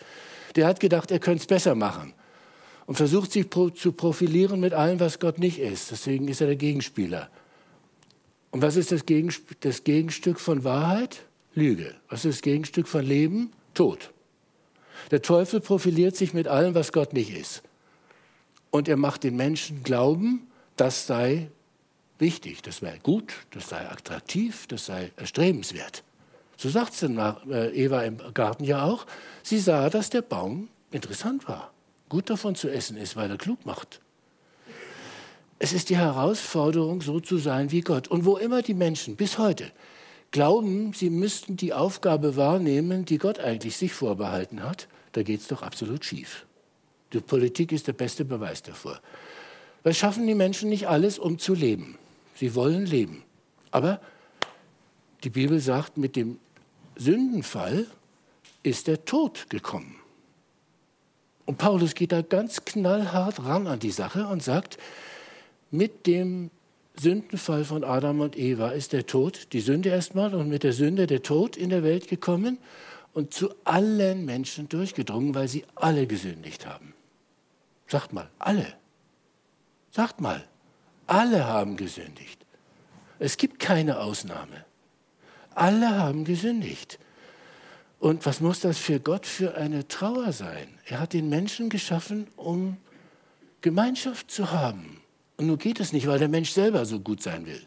Der 0.55 0.67
hat 0.67 0.79
gedacht, 0.79 1.11
er 1.11 1.19
könnte 1.19 1.41
es 1.41 1.47
besser 1.47 1.75
machen 1.75 2.13
und 2.85 2.95
versucht 2.95 3.31
sich 3.31 3.47
zu 3.49 3.91
profilieren 3.93 4.59
mit 4.59 4.73
allem, 4.73 4.99
was 4.99 5.19
Gott 5.19 5.39
nicht 5.39 5.59
ist. 5.59 5.91
Deswegen 5.91 6.27
ist 6.27 6.41
er 6.41 6.47
der 6.47 6.55
Gegenspieler. 6.55 7.29
Und 8.51 8.61
was 8.61 8.75
ist 8.75 8.91
das, 8.91 9.05
Gegensp 9.05 9.51
das 9.61 9.83
Gegenstück 9.83 10.39
von 10.39 10.63
Wahrheit? 10.63 11.25
Lüge. 11.53 11.95
Was 12.09 12.25
ist 12.25 12.37
das 12.37 12.41
Gegenstück 12.41 12.87
von 12.87 13.05
Leben? 13.05 13.51
Tod. 13.73 14.11
Der 15.09 15.21
Teufel 15.21 15.61
profiliert 15.61 16.15
sich 16.15 16.33
mit 16.33 16.47
allem, 16.47 16.75
was 16.75 16.91
Gott 16.91 17.13
nicht 17.13 17.33
ist. 17.33 17.63
Und 18.69 18.87
er 18.87 18.97
macht 18.97 19.23
den 19.23 19.35
Menschen 19.35 19.83
glauben, 19.83 20.47
das 20.75 21.07
sei 21.07 21.49
wichtig, 22.19 22.61
das 22.61 22.77
sei 22.77 22.99
gut, 23.01 23.33
das 23.51 23.69
sei 23.69 23.89
attraktiv, 23.89 24.67
das 24.67 24.85
sei 24.85 25.11
erstrebenswert. 25.15 26.03
So 26.61 26.69
sagt 26.69 26.93
es 26.93 27.01
äh, 27.01 27.69
Eva 27.73 28.03
im 28.03 28.19
Garten 28.35 28.63
ja 28.63 28.83
auch. 28.83 29.07
Sie 29.41 29.57
sah, 29.57 29.89
dass 29.89 30.11
der 30.11 30.21
Baum 30.21 30.69
interessant 30.91 31.47
war, 31.47 31.71
gut 32.07 32.29
davon 32.29 32.53
zu 32.53 32.69
essen 32.69 32.97
ist, 32.97 33.15
weil 33.15 33.31
er 33.31 33.37
klug 33.37 33.65
macht. 33.65 33.99
Es 35.57 35.73
ist 35.73 35.89
die 35.89 35.97
Herausforderung, 35.97 37.01
so 37.01 37.19
zu 37.19 37.39
sein 37.39 37.71
wie 37.71 37.81
Gott. 37.81 38.09
Und 38.09 38.25
wo 38.25 38.37
immer 38.37 38.61
die 38.61 38.75
Menschen 38.75 39.15
bis 39.15 39.39
heute 39.39 39.71
glauben, 40.29 40.93
sie 40.93 41.09
müssten 41.09 41.57
die 41.57 41.73
Aufgabe 41.73 42.35
wahrnehmen, 42.35 43.05
die 43.05 43.17
Gott 43.17 43.39
eigentlich 43.39 43.75
sich 43.75 43.93
vorbehalten 43.93 44.61
hat, 44.61 44.87
da 45.13 45.23
geht 45.23 45.41
es 45.41 45.47
doch 45.47 45.63
absolut 45.63 46.05
schief. 46.05 46.45
Die 47.11 47.21
Politik 47.21 47.71
ist 47.71 47.87
der 47.87 47.93
beste 47.93 48.23
Beweis 48.23 48.61
davor. 48.61 49.01
Was 49.81 49.97
schaffen 49.97 50.27
die 50.27 50.35
Menschen 50.35 50.69
nicht 50.69 50.87
alles, 50.87 51.17
um 51.17 51.39
zu 51.39 51.55
leben? 51.55 51.97
Sie 52.35 52.53
wollen 52.53 52.85
leben. 52.85 53.23
Aber 53.71 53.99
die 55.23 55.31
Bibel 55.31 55.59
sagt, 55.59 55.97
mit 55.97 56.15
dem 56.15 56.37
Sündenfall 57.01 57.87
ist 58.61 58.85
der 58.85 59.05
Tod 59.05 59.49
gekommen. 59.49 59.95
Und 61.45 61.57
Paulus 61.57 61.95
geht 61.95 62.11
da 62.11 62.21
ganz 62.21 62.63
knallhart 62.63 63.43
ran 63.43 63.65
an 63.65 63.79
die 63.79 63.91
Sache 63.91 64.27
und 64.27 64.43
sagt, 64.43 64.77
mit 65.71 66.05
dem 66.05 66.51
Sündenfall 66.99 67.65
von 67.65 67.83
Adam 67.83 68.19
und 68.19 68.37
Eva 68.37 68.69
ist 68.69 68.93
der 68.93 69.07
Tod, 69.07 69.47
die 69.53 69.61
Sünde 69.61 69.89
erstmal 69.89 70.35
und 70.35 70.49
mit 70.49 70.61
der 70.61 70.73
Sünde 70.73 71.07
der 71.07 71.23
Tod 71.23 71.57
in 71.57 71.71
der 71.71 71.83
Welt 71.83 72.07
gekommen 72.07 72.59
und 73.13 73.33
zu 73.33 73.49
allen 73.63 74.23
Menschen 74.25 74.69
durchgedrungen, 74.69 75.33
weil 75.33 75.47
sie 75.47 75.65
alle 75.73 76.05
gesündigt 76.05 76.67
haben. 76.67 76.93
Sagt 77.87 78.13
mal, 78.13 78.29
alle. 78.37 78.67
Sagt 79.89 80.21
mal, 80.21 80.45
alle 81.07 81.45
haben 81.45 81.77
gesündigt. 81.77 82.45
Es 83.17 83.37
gibt 83.37 83.59
keine 83.59 83.99
Ausnahme. 83.99 84.65
Alle 85.55 85.97
haben 85.97 86.23
gesündigt. 86.25 86.99
Und 87.99 88.25
was 88.25 88.41
muss 88.41 88.59
das 88.59 88.77
für 88.77 88.99
Gott 88.99 89.25
für 89.25 89.55
eine 89.55 89.87
Trauer 89.87 90.31
sein? 90.31 90.67
Er 90.85 90.99
hat 90.99 91.13
den 91.13 91.29
Menschen 91.29 91.69
geschaffen, 91.69 92.27
um 92.35 92.77
Gemeinschaft 93.61 94.31
zu 94.31 94.51
haben. 94.51 95.01
Und 95.37 95.47
nun 95.47 95.57
geht 95.57 95.79
es 95.79 95.93
nicht, 95.93 96.07
weil 96.07 96.19
der 96.19 96.27
Mensch 96.27 96.51
selber 96.51 96.85
so 96.85 96.99
gut 96.99 97.21
sein 97.21 97.45
will. 97.45 97.61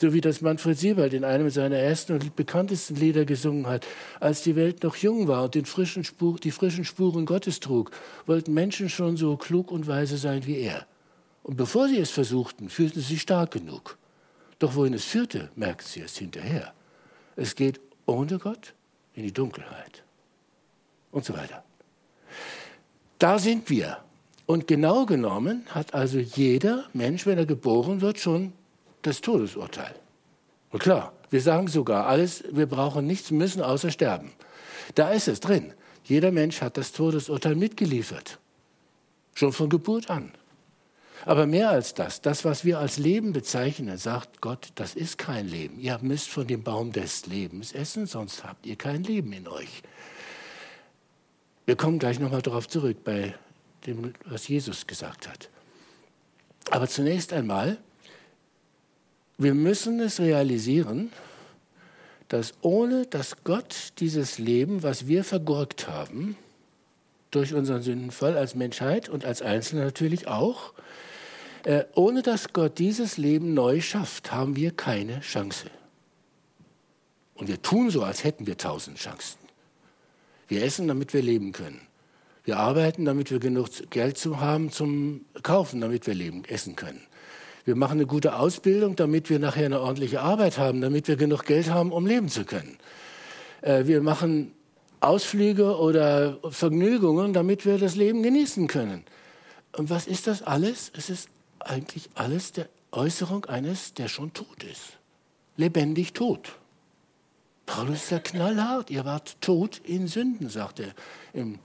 So 0.00 0.12
wie 0.12 0.20
das 0.20 0.40
Manfred 0.42 0.78
Siebald 0.78 1.14
in 1.14 1.24
einem 1.24 1.48
seiner 1.50 1.76
ersten 1.76 2.14
und 2.14 2.36
bekanntesten 2.36 2.96
Lieder 2.96 3.24
gesungen 3.24 3.66
hat. 3.66 3.86
Als 4.20 4.42
die 4.42 4.56
Welt 4.56 4.82
noch 4.82 4.96
jung 4.96 5.28
war 5.28 5.44
und 5.44 5.68
frischen 5.68 6.04
Spur, 6.04 6.36
die 6.36 6.50
frischen 6.50 6.84
Spuren 6.84 7.24
Gottes 7.24 7.60
trug, 7.60 7.90
wollten 8.26 8.52
Menschen 8.52 8.90
schon 8.90 9.16
so 9.16 9.36
klug 9.36 9.70
und 9.70 9.86
weise 9.86 10.18
sein 10.18 10.44
wie 10.46 10.58
er. 10.58 10.86
Und 11.42 11.56
bevor 11.56 11.88
sie 11.88 11.98
es 11.98 12.10
versuchten, 12.10 12.68
fühlten 12.68 13.00
sie 13.00 13.14
sich 13.14 13.22
stark 13.22 13.52
genug. 13.52 13.96
Doch 14.58 14.74
wohin 14.74 14.94
es 14.94 15.04
führte, 15.04 15.50
merkten 15.56 15.86
sie 15.88 16.00
es 16.00 16.16
hinterher. 16.16 16.74
Es 17.36 17.54
geht 17.54 17.80
ohne 18.06 18.38
Gott 18.38 18.74
in 19.14 19.22
die 19.22 19.32
Dunkelheit. 19.32 20.02
Und 21.10 21.24
so 21.24 21.36
weiter. 21.36 21.62
Da 23.18 23.38
sind 23.38 23.70
wir. 23.70 23.98
Und 24.46 24.66
genau 24.66 25.06
genommen 25.06 25.64
hat 25.70 25.94
also 25.94 26.18
jeder 26.18 26.84
Mensch, 26.92 27.24
wenn 27.26 27.38
er 27.38 27.46
geboren 27.46 28.00
wird, 28.00 28.18
schon 28.18 28.52
das 29.02 29.20
Todesurteil. 29.20 29.94
Und 30.70 30.80
klar, 30.82 31.12
wir 31.30 31.40
sagen 31.40 31.68
sogar 31.68 32.06
alles, 32.06 32.44
wir 32.50 32.66
brauchen 32.66 33.06
nichts 33.06 33.30
müssen 33.30 33.62
außer 33.62 33.90
sterben. 33.90 34.32
Da 34.94 35.10
ist 35.10 35.28
es 35.28 35.40
drin. 35.40 35.72
Jeder 36.04 36.32
Mensch 36.32 36.60
hat 36.60 36.76
das 36.76 36.92
Todesurteil 36.92 37.54
mitgeliefert. 37.54 38.38
Schon 39.34 39.52
von 39.52 39.70
Geburt 39.70 40.10
an. 40.10 40.32
Aber 41.26 41.46
mehr 41.46 41.70
als 41.70 41.94
das, 41.94 42.20
das, 42.20 42.44
was 42.44 42.66
wir 42.66 42.78
als 42.78 42.98
Leben 42.98 43.32
bezeichnen, 43.32 43.96
sagt 43.96 44.42
Gott, 44.42 44.68
das 44.74 44.94
ist 44.94 45.16
kein 45.16 45.48
Leben. 45.48 45.80
Ihr 45.80 45.98
müsst 46.02 46.28
von 46.28 46.46
dem 46.46 46.62
Baum 46.62 46.92
des 46.92 47.26
Lebens 47.26 47.72
essen, 47.72 48.06
sonst 48.06 48.44
habt 48.44 48.66
ihr 48.66 48.76
kein 48.76 49.02
Leben 49.04 49.32
in 49.32 49.48
euch. 49.48 49.82
Wir 51.64 51.76
kommen 51.76 51.98
gleich 51.98 52.20
nochmal 52.20 52.42
darauf 52.42 52.68
zurück, 52.68 52.98
bei 53.04 53.34
dem, 53.86 54.12
was 54.26 54.48
Jesus 54.48 54.86
gesagt 54.86 55.26
hat. 55.26 55.48
Aber 56.70 56.88
zunächst 56.88 57.32
einmal, 57.32 57.78
wir 59.38 59.54
müssen 59.54 60.00
es 60.00 60.20
realisieren, 60.20 61.10
dass 62.28 62.52
ohne 62.60 63.06
dass 63.06 63.44
Gott 63.44 63.94
dieses 63.98 64.38
Leben, 64.38 64.82
was 64.82 65.06
wir 65.06 65.24
vergurkt 65.24 65.88
haben, 65.88 66.36
durch 67.30 67.54
unseren 67.54 67.82
Sündenfall 67.82 68.36
als 68.36 68.54
Menschheit 68.54 69.08
und 69.08 69.24
als 69.24 69.40
Einzelne 69.40 69.84
natürlich 69.84 70.28
auch, 70.28 70.74
äh, 71.64 71.84
ohne 71.94 72.22
dass 72.22 72.52
Gott 72.52 72.78
dieses 72.78 73.16
Leben 73.16 73.54
neu 73.54 73.80
schafft, 73.80 74.32
haben 74.32 74.56
wir 74.56 74.70
keine 74.70 75.20
Chance. 75.20 75.70
Und 77.34 77.48
wir 77.48 77.60
tun 77.62 77.90
so, 77.90 78.02
als 78.02 78.22
hätten 78.22 78.46
wir 78.46 78.56
tausend 78.56 78.98
Chancen. 78.98 79.38
Wir 80.46 80.62
essen, 80.62 80.88
damit 80.88 81.14
wir 81.14 81.22
leben 81.22 81.52
können. 81.52 81.80
Wir 82.44 82.58
arbeiten, 82.58 83.06
damit 83.06 83.30
wir 83.30 83.38
genug 83.38 83.68
Geld 83.90 84.18
zu 84.18 84.40
haben 84.40 84.70
zum 84.70 85.24
Kaufen, 85.42 85.80
damit 85.80 86.06
wir 86.06 86.14
leben, 86.14 86.44
essen 86.44 86.76
können. 86.76 87.00
Wir 87.64 87.76
machen 87.76 87.92
eine 87.92 88.06
gute 88.06 88.36
Ausbildung, 88.36 88.94
damit 88.94 89.30
wir 89.30 89.38
nachher 89.38 89.64
eine 89.64 89.80
ordentliche 89.80 90.20
Arbeit 90.20 90.58
haben, 90.58 90.82
damit 90.82 91.08
wir 91.08 91.16
genug 91.16 91.46
Geld 91.46 91.70
haben, 91.70 91.92
um 91.92 92.06
leben 92.06 92.28
zu 92.28 92.44
können. 92.44 92.76
Äh, 93.62 93.86
wir 93.86 94.02
machen 94.02 94.52
Ausflüge 95.00 95.78
oder 95.78 96.38
Vergnügungen, 96.50 97.32
damit 97.32 97.64
wir 97.64 97.78
das 97.78 97.96
Leben 97.96 98.22
genießen 98.22 98.66
können. 98.66 99.04
Und 99.76 99.88
was 99.88 100.06
ist 100.06 100.26
das 100.26 100.42
alles? 100.42 100.92
Es 100.94 101.08
ist 101.08 101.30
eigentlich 101.68 102.10
alles 102.14 102.52
der 102.52 102.68
Äußerung 102.92 103.44
eines, 103.46 103.94
der 103.94 104.08
schon 104.08 104.32
tot 104.32 104.62
ist. 104.62 104.98
Lebendig 105.56 106.12
tot. 106.12 106.56
Paulus 107.66 108.04
ist 108.04 108.10
ja 108.10 108.18
knallhart. 108.18 108.90
Ihr 108.90 109.04
wart 109.04 109.40
tot 109.40 109.80
in 109.84 110.06
Sünden, 110.06 110.48
sagt 110.48 110.80
er. 110.80 110.94
Im 111.32 111.58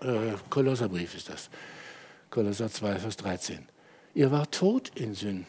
äh, 0.00 0.34
Kolosserbrief 0.50 1.14
ist 1.14 1.28
das. 1.28 1.50
Kolosser 2.30 2.70
2, 2.70 2.98
Vers 2.98 3.16
13. 3.18 3.66
Ihr 4.14 4.30
wart 4.30 4.52
tot 4.52 4.92
in 4.94 5.14
Sünden. 5.14 5.46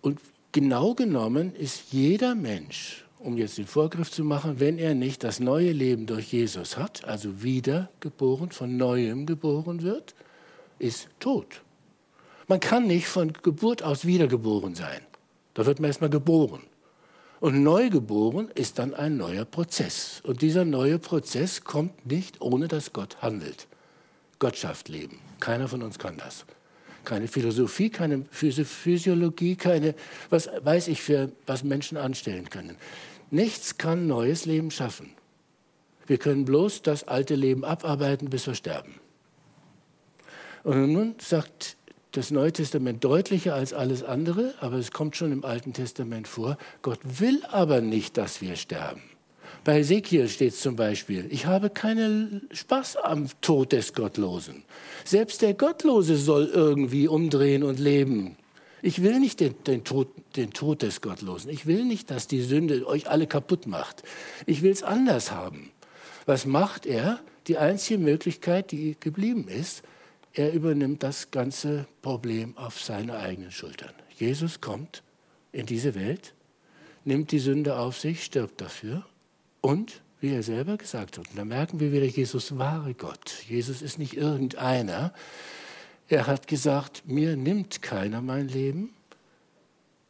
Und 0.00 0.20
genau 0.52 0.94
genommen 0.94 1.54
ist 1.54 1.92
jeder 1.92 2.34
Mensch, 2.34 3.04
um 3.18 3.38
jetzt 3.38 3.56
den 3.56 3.66
Vorgriff 3.66 4.10
zu 4.10 4.24
machen, 4.24 4.60
wenn 4.60 4.78
er 4.78 4.94
nicht 4.94 5.24
das 5.24 5.40
neue 5.40 5.72
Leben 5.72 6.06
durch 6.06 6.32
Jesus 6.32 6.76
hat, 6.76 7.04
also 7.04 7.42
wiedergeboren, 7.42 8.50
von 8.50 8.76
neuem 8.76 9.26
geboren 9.26 9.82
wird, 9.82 10.14
ist 10.82 11.08
tot. 11.20 11.62
Man 12.48 12.60
kann 12.60 12.86
nicht 12.86 13.06
von 13.06 13.32
Geburt 13.32 13.82
aus 13.82 14.04
wiedergeboren 14.04 14.74
sein. 14.74 15.00
Da 15.54 15.64
wird 15.64 15.80
man 15.80 15.88
erstmal 15.88 16.10
geboren. 16.10 16.62
Und 17.40 17.62
neugeboren 17.62 18.50
ist 18.54 18.78
dann 18.78 18.94
ein 18.94 19.16
neuer 19.16 19.44
Prozess. 19.44 20.20
Und 20.24 20.42
dieser 20.42 20.64
neue 20.64 20.98
Prozess 20.98 21.64
kommt 21.64 22.06
nicht, 22.06 22.40
ohne 22.40 22.68
dass 22.68 22.92
Gott 22.92 23.22
handelt. 23.22 23.66
Gott 24.38 24.56
schafft 24.56 24.88
Leben. 24.88 25.18
Keiner 25.40 25.68
von 25.68 25.82
uns 25.82 25.98
kann 25.98 26.16
das. 26.18 26.44
Keine 27.04 27.26
Philosophie, 27.26 27.90
keine 27.90 28.24
Physiologie, 28.30 29.56
keine, 29.56 29.94
was 30.30 30.48
weiß 30.62 30.88
ich 30.88 31.02
für, 31.02 31.32
was 31.46 31.64
Menschen 31.64 31.96
anstellen 31.96 32.48
können. 32.48 32.76
Nichts 33.30 33.76
kann 33.76 34.06
neues 34.06 34.44
Leben 34.44 34.70
schaffen. 34.70 35.10
Wir 36.06 36.18
können 36.18 36.44
bloß 36.44 36.82
das 36.82 37.08
alte 37.08 37.34
Leben 37.34 37.64
abarbeiten, 37.64 38.30
bis 38.30 38.46
wir 38.46 38.54
sterben. 38.54 39.01
Und 40.64 40.92
nun 40.92 41.14
sagt 41.20 41.76
das 42.12 42.30
Neue 42.30 42.52
Testament 42.52 43.02
deutlicher 43.04 43.54
als 43.54 43.72
alles 43.72 44.02
andere, 44.02 44.54
aber 44.60 44.76
es 44.76 44.90
kommt 44.90 45.16
schon 45.16 45.32
im 45.32 45.44
Alten 45.44 45.72
Testament 45.72 46.28
vor, 46.28 46.58
Gott 46.82 47.00
will 47.02 47.42
aber 47.50 47.80
nicht, 47.80 48.16
dass 48.16 48.40
wir 48.40 48.56
sterben. 48.56 49.02
Bei 49.64 49.78
Ezekiel 49.78 50.28
steht 50.28 50.54
zum 50.54 50.76
Beispiel, 50.76 51.26
ich 51.30 51.46
habe 51.46 51.70
keinen 51.70 52.48
Spaß 52.50 52.96
am 52.96 53.28
Tod 53.40 53.72
des 53.72 53.94
Gottlosen. 53.94 54.64
Selbst 55.04 55.40
der 55.40 55.54
Gottlose 55.54 56.16
soll 56.16 56.50
irgendwie 56.52 57.06
umdrehen 57.06 57.62
und 57.62 57.78
leben. 57.78 58.36
Ich 58.82 59.02
will 59.02 59.20
nicht 59.20 59.38
den, 59.38 59.54
den, 59.64 59.84
Tod, 59.84 60.08
den 60.34 60.52
Tod 60.52 60.82
des 60.82 61.00
Gottlosen. 61.00 61.48
Ich 61.50 61.66
will 61.66 61.84
nicht, 61.84 62.10
dass 62.10 62.26
die 62.26 62.42
Sünde 62.42 62.84
euch 62.86 63.08
alle 63.08 63.28
kaputt 63.28 63.66
macht. 63.66 64.02
Ich 64.46 64.62
will 64.62 64.72
es 64.72 64.82
anders 64.82 65.30
haben. 65.30 65.70
Was 66.26 66.44
macht 66.44 66.84
er? 66.84 67.20
Die 67.46 67.58
einzige 67.58 67.98
Möglichkeit, 67.98 68.72
die 68.72 68.96
geblieben 68.98 69.46
ist, 69.48 69.82
er 70.34 70.52
übernimmt 70.52 71.02
das 71.02 71.30
ganze 71.30 71.86
Problem 72.00 72.56
auf 72.56 72.80
seine 72.80 73.18
eigenen 73.18 73.50
Schultern. 73.50 73.92
Jesus 74.16 74.60
kommt 74.60 75.02
in 75.52 75.66
diese 75.66 75.94
Welt, 75.94 76.34
nimmt 77.04 77.32
die 77.32 77.38
Sünde 77.38 77.76
auf 77.76 77.98
sich, 77.98 78.24
stirbt 78.24 78.60
dafür 78.60 79.04
und, 79.60 80.00
wie 80.20 80.34
er 80.34 80.42
selber 80.42 80.76
gesagt 80.76 81.18
hat, 81.18 81.28
und 81.28 81.38
da 81.38 81.44
merken 81.44 81.80
wir 81.80 81.92
wieder, 81.92 82.06
Jesus 82.06 82.56
wahre 82.56 82.94
Gott. 82.94 83.44
Jesus 83.48 83.82
ist 83.82 83.98
nicht 83.98 84.16
irgendeiner. 84.16 85.12
Er 86.08 86.26
hat 86.26 86.46
gesagt, 86.46 87.02
mir 87.06 87.36
nimmt 87.36 87.82
keiner 87.82 88.20
mein 88.20 88.48
Leben. 88.48 88.94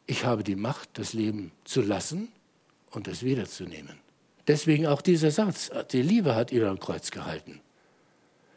Ich 0.05 0.25
habe 0.25 0.43
die 0.43 0.55
Macht, 0.55 0.89
das 0.93 1.13
Leben 1.13 1.51
zu 1.63 1.81
lassen 1.81 2.29
und 2.91 3.07
es 3.07 3.23
wiederzunehmen. 3.23 3.97
Deswegen 4.47 4.85
auch 4.87 5.01
dieser 5.01 5.31
Satz, 5.31 5.71
die 5.91 6.01
Liebe 6.01 6.35
hat 6.35 6.51
ihn 6.51 6.63
am 6.63 6.79
Kreuz 6.79 7.11
gehalten. 7.11 7.61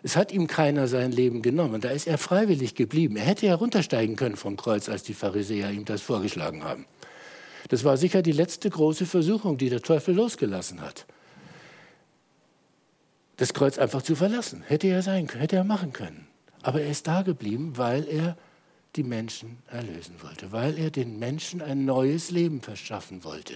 Es 0.06 0.14
hat 0.14 0.30
ihm 0.30 0.46
keiner 0.46 0.86
sein 0.86 1.10
Leben 1.10 1.42
genommen. 1.42 1.80
Da 1.80 1.88
ist 1.88 2.06
er 2.06 2.16
freiwillig 2.16 2.76
geblieben. 2.76 3.16
Er 3.16 3.24
hätte 3.24 3.48
heruntersteigen 3.48 4.14
können 4.14 4.36
vom 4.36 4.56
Kreuz, 4.56 4.88
als 4.88 5.02
die 5.02 5.14
Pharisäer 5.14 5.72
ihm 5.72 5.84
das 5.84 6.00
vorgeschlagen 6.00 6.62
haben. 6.62 6.86
Das 7.70 7.82
war 7.82 7.96
sicher 7.96 8.22
die 8.22 8.30
letzte 8.30 8.70
große 8.70 9.04
Versuchung, 9.04 9.58
die 9.58 9.68
der 9.68 9.82
Teufel 9.82 10.14
losgelassen 10.14 10.80
hat. 10.80 11.06
Das 13.36 13.52
Kreuz 13.52 13.78
einfach 13.78 14.00
zu 14.00 14.14
verlassen. 14.14 14.62
Hätte 14.62 14.86
er 14.86 15.02
sein 15.02 15.26
können, 15.26 15.40
hätte 15.40 15.56
er 15.56 15.64
machen 15.64 15.92
können. 15.92 16.28
Aber 16.62 16.80
er 16.80 16.88
ist 16.88 17.08
da 17.08 17.22
geblieben, 17.22 17.72
weil 17.74 18.06
er 18.06 18.36
die 18.94 19.02
Menschen 19.02 19.58
erlösen 19.66 20.22
wollte, 20.22 20.52
weil 20.52 20.78
er 20.78 20.92
den 20.92 21.18
Menschen 21.18 21.60
ein 21.60 21.84
neues 21.84 22.30
Leben 22.30 22.60
verschaffen 22.60 23.24
wollte. 23.24 23.54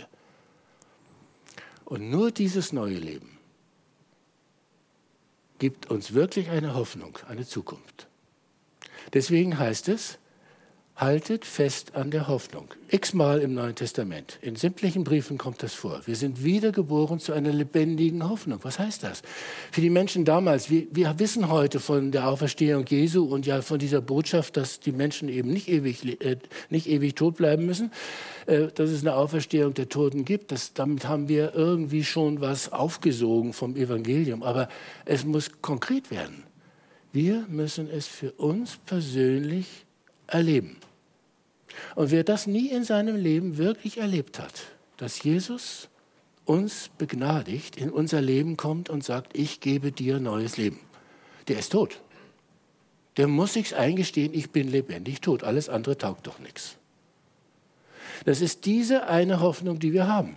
Und 1.85 2.11
nur 2.11 2.33
dieses 2.33 2.73
neue 2.73 2.99
Leben 2.99 3.40
gibt 5.61 5.91
uns 5.91 6.15
wirklich 6.15 6.51
eine 6.51 6.75
Hoffnung, 6.75 7.19
eine 7.29 7.47
Zukunft. 7.47 8.09
Deswegen 9.13 9.59
heißt 9.59 9.89
es, 9.89 10.19
Haltet 11.01 11.47
fest 11.47 11.95
an 11.95 12.11
der 12.11 12.29
Hoffnung. 12.29 12.75
X-mal 12.91 13.41
im 13.41 13.55
Neuen 13.55 13.75
Testament. 13.75 14.39
In 14.43 14.55
sämtlichen 14.57 15.03
Briefen 15.03 15.39
kommt 15.39 15.63
das 15.63 15.73
vor. 15.73 16.03
Wir 16.05 16.15
sind 16.15 16.45
wiedergeboren 16.45 17.19
zu 17.19 17.33
einer 17.33 17.55
lebendigen 17.55 18.29
Hoffnung. 18.29 18.61
Was 18.65 18.79
heißt 18.79 19.03
das? 19.03 19.23
Für 19.73 19.81
die 19.81 19.89
Menschen 19.89 20.27
damals, 20.27 20.69
wir, 20.69 20.89
wir 20.91 21.19
wissen 21.19 21.49
heute 21.49 21.81
von 21.81 22.13
der 22.13 22.29
Auferstehung 22.29 22.85
Jesu 22.85 23.25
und 23.25 23.47
ja 23.47 23.63
von 23.63 23.79
dieser 23.79 24.03
Botschaft, 24.03 24.59
dass 24.59 24.79
die 24.79 24.93
Menschen 24.93 25.31
eben 25.31 25.51
nicht 25.51 25.69
ewig, 25.71 26.23
äh, 26.23 26.37
nicht 26.69 26.87
ewig 26.87 27.15
tot 27.15 27.37
bleiben 27.37 27.65
müssen, 27.65 27.93
äh, 28.45 28.67
dass 28.67 28.91
es 28.91 29.01
eine 29.01 29.15
Auferstehung 29.15 29.73
der 29.73 29.89
Toten 29.89 30.27
gibt. 30.27 30.53
Das, 30.53 30.75
damit 30.75 31.09
haben 31.09 31.31
wir 31.31 31.55
irgendwie 31.55 32.05
schon 32.05 32.43
was 32.43 32.73
aufgesogen 32.73 33.55
vom 33.55 33.75
Evangelium. 33.75 34.43
Aber 34.43 34.69
es 35.07 35.25
muss 35.25 35.63
konkret 35.63 36.11
werden. 36.11 36.45
Wir 37.11 37.47
müssen 37.49 37.89
es 37.89 38.07
für 38.07 38.33
uns 38.33 38.77
persönlich 38.85 39.87
erleben. 40.27 40.77
Und 41.95 42.11
wer 42.11 42.25
das 42.25 42.47
nie 42.47 42.69
in 42.69 42.85
seinem 42.85 43.17
Leben 43.17 43.59
wirklich 43.59 43.99
erlebt 43.99 44.39
hat, 44.39 44.63
dass 44.97 45.23
Jesus 45.23 45.89
uns 46.45 46.91
begnadigt, 46.99 47.77
in 47.77 47.91
unser 47.91 48.21
Leben 48.21 48.57
kommt 48.57 48.91
und 48.91 49.05
sagt, 49.05 49.37
ich 49.37 49.61
gebe 49.61 49.93
dir 49.93 50.19
neues 50.19 50.57
Leben, 50.57 50.81
der 51.49 51.59
ist 51.59 51.73
tot. 51.73 52.01
Der 53.17 53.29
muss 53.29 53.55
sich 53.55 53.77
eingestehen, 53.77 54.35
ich 54.35 54.51
bin 54.51 54.69
lebendig 54.69 55.21
tot, 55.21 55.43
alles 55.45 55.69
andere 55.69 55.99
taugt 55.99 56.27
doch 56.27 56.39
nichts. 56.39 56.77
Das 58.25 58.41
ist 58.41 58.67
diese 58.67 59.07
eine 59.07 59.41
Hoffnung, 59.41 59.79
die 59.79 59.93
wir 59.93 60.07
haben. 60.07 60.37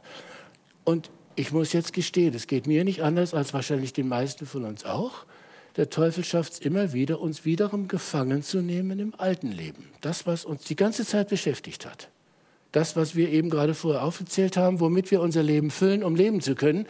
Und 0.84 1.10
ich 1.36 1.52
muss 1.52 1.74
jetzt 1.74 1.94
gestehen, 1.94 2.34
es 2.34 2.48
geht 2.48 2.68
mir 2.68 2.84
nicht 2.84 3.02
anders 3.02 3.34
als 3.34 3.54
wahrscheinlich 3.54 3.94
den 3.94 4.08
meisten 4.08 4.46
von 4.46 4.66
uns 4.66 4.86
auch 4.86 5.26
der 5.76 5.90
Teufel 5.90 6.24
schafft 6.24 6.54
es 6.54 6.60
immer 6.60 6.94
wieder, 6.94 7.20
uns 7.20 7.46
wiederum 7.46 7.88
gefangen 7.88 8.44
zu 8.44 8.62
nehmen 8.62 9.00
im 9.00 9.14
alten 9.18 9.52
Leben. 9.52 9.90
Das, 10.02 10.28
was 10.28 10.46
uns 10.46 10.64
die 10.64 10.76
ganze 10.76 11.06
Zeit 11.06 11.30
beschäftigt 11.30 11.86
hat. 11.86 12.10
Das, 12.72 12.96
was 12.96 13.16
wir 13.16 13.30
eben 13.30 13.50
gerade 13.50 13.74
vorher 13.74 14.04
aufgezählt 14.04 14.58
haben, 14.58 14.80
womit 14.80 15.10
wir 15.12 15.22
unser 15.22 15.44
Leben 15.44 15.72
füllen, 15.72 16.04
um 16.04 16.16
leben 16.16 16.42
zu 16.42 16.56
können, 16.56 16.88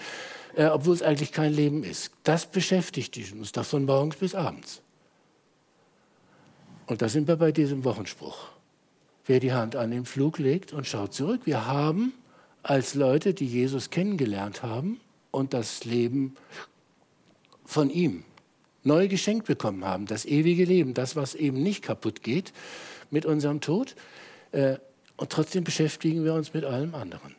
äh, 0.55 0.65
obwohl 0.65 0.95
es 0.95 1.01
eigentlich 1.01 1.31
kein 1.31 1.53
Leben 1.53 1.83
ist. 1.83 2.11
Das 2.23 2.45
beschäftigt 2.45 3.17
uns 3.33 3.51
da 3.51 3.63
von 3.63 3.85
morgens 3.85 4.17
bis 4.17 4.35
abends. 4.35 4.81
Und 6.85 7.01
da 7.01 7.07
sind 7.07 7.27
wir 7.27 7.37
bei 7.37 7.51
diesem 7.51 7.85
Wochenspruch. 7.85 8.49
Wer 9.25 9.39
die 9.39 9.53
Hand 9.53 9.77
an 9.77 9.91
den 9.91 10.05
Flug 10.05 10.37
legt 10.39 10.73
und 10.73 10.85
schaut 10.85 11.13
zurück. 11.13 11.41
Wir 11.45 11.65
haben 11.65 12.13
als 12.61 12.93
Leute, 12.95 13.33
die 13.33 13.47
Jesus 13.47 13.89
kennengelernt 13.89 14.63
haben 14.63 14.99
und 15.31 15.53
das 15.53 15.85
Leben 15.85 16.35
von 17.65 17.89
ihm 17.89 18.25
neu 18.83 19.07
geschenkt 19.07 19.47
bekommen 19.47 19.85
haben, 19.85 20.05
das 20.05 20.25
ewige 20.25 20.65
Leben, 20.65 20.93
das, 20.93 21.15
was 21.15 21.35
eben 21.35 21.61
nicht 21.61 21.83
kaputt 21.83 22.23
geht 22.23 22.53
mit 23.11 23.25
unserem 23.25 23.61
Tod. 23.61 23.95
Äh, 24.51 24.77
und 25.15 25.29
trotzdem 25.29 25.63
beschäftigen 25.63 26.23
wir 26.23 26.33
uns 26.33 26.53
mit 26.53 26.65
allem 26.65 26.95
anderen. 26.95 27.35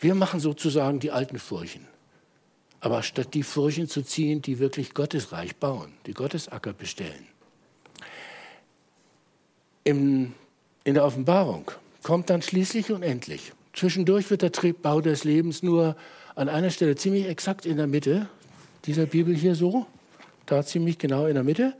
Wir 0.00 0.14
machen 0.14 0.40
sozusagen 0.40 1.00
die 1.00 1.10
alten 1.10 1.38
Furchen. 1.38 1.86
Aber 2.80 3.02
statt 3.02 3.34
die 3.34 3.42
Furchen 3.42 3.88
zu 3.88 4.02
ziehen, 4.02 4.40
die 4.40 4.58
wirklich 4.58 4.94
Gottesreich 4.94 5.56
bauen, 5.56 5.92
die 6.06 6.14
Gottesacker 6.14 6.72
bestellen. 6.72 7.26
Im, 9.82 10.34
in 10.84 10.94
der 10.94 11.04
Offenbarung 11.04 11.70
kommt 12.02 12.30
dann 12.30 12.42
schließlich 12.42 12.92
und 12.92 13.02
endlich. 13.02 13.52
Zwischendurch 13.74 14.30
wird 14.30 14.42
der 14.42 14.72
Bau 14.72 15.00
des 15.00 15.24
Lebens 15.24 15.62
nur 15.62 15.96
an 16.36 16.48
einer 16.48 16.70
Stelle 16.70 16.94
ziemlich 16.94 17.26
exakt 17.26 17.66
in 17.66 17.76
der 17.76 17.86
Mitte 17.88 18.28
dieser 18.88 19.06
Bibel 19.06 19.34
hier 19.34 19.54
so, 19.54 19.86
da 20.46 20.64
ziemlich 20.64 20.98
genau 20.98 21.26
in 21.26 21.34
der 21.34 21.44
Mitte, 21.44 21.74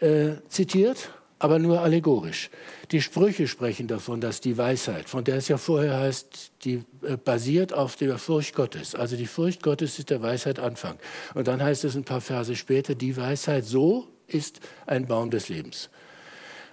äh, 0.00 0.34
zitiert, 0.48 1.10
aber 1.38 1.58
nur 1.58 1.80
allegorisch. 1.80 2.50
Die 2.92 3.00
Sprüche 3.00 3.48
sprechen 3.48 3.88
davon, 3.88 4.20
dass 4.20 4.40
die 4.40 4.56
Weisheit, 4.56 5.08
von 5.08 5.24
der 5.24 5.36
es 5.36 5.48
ja 5.48 5.56
vorher 5.58 5.98
heißt, 5.98 6.52
die 6.64 6.84
äh, 7.02 7.16
basiert 7.16 7.72
auf 7.72 7.96
der 7.96 8.18
Furcht 8.18 8.54
Gottes. 8.54 8.94
Also 8.94 9.16
die 9.16 9.26
Furcht 9.26 9.62
Gottes 9.62 9.98
ist 9.98 10.10
der 10.10 10.22
Weisheit 10.22 10.58
Anfang. 10.58 10.98
Und 11.34 11.48
dann 11.48 11.62
heißt 11.62 11.84
es 11.84 11.96
ein 11.96 12.04
paar 12.04 12.20
Verse 12.20 12.54
später, 12.54 12.94
die 12.94 13.16
Weisheit 13.16 13.64
so 13.64 14.06
ist 14.26 14.60
ein 14.86 15.06
Baum 15.06 15.30
des 15.30 15.48
Lebens. 15.48 15.88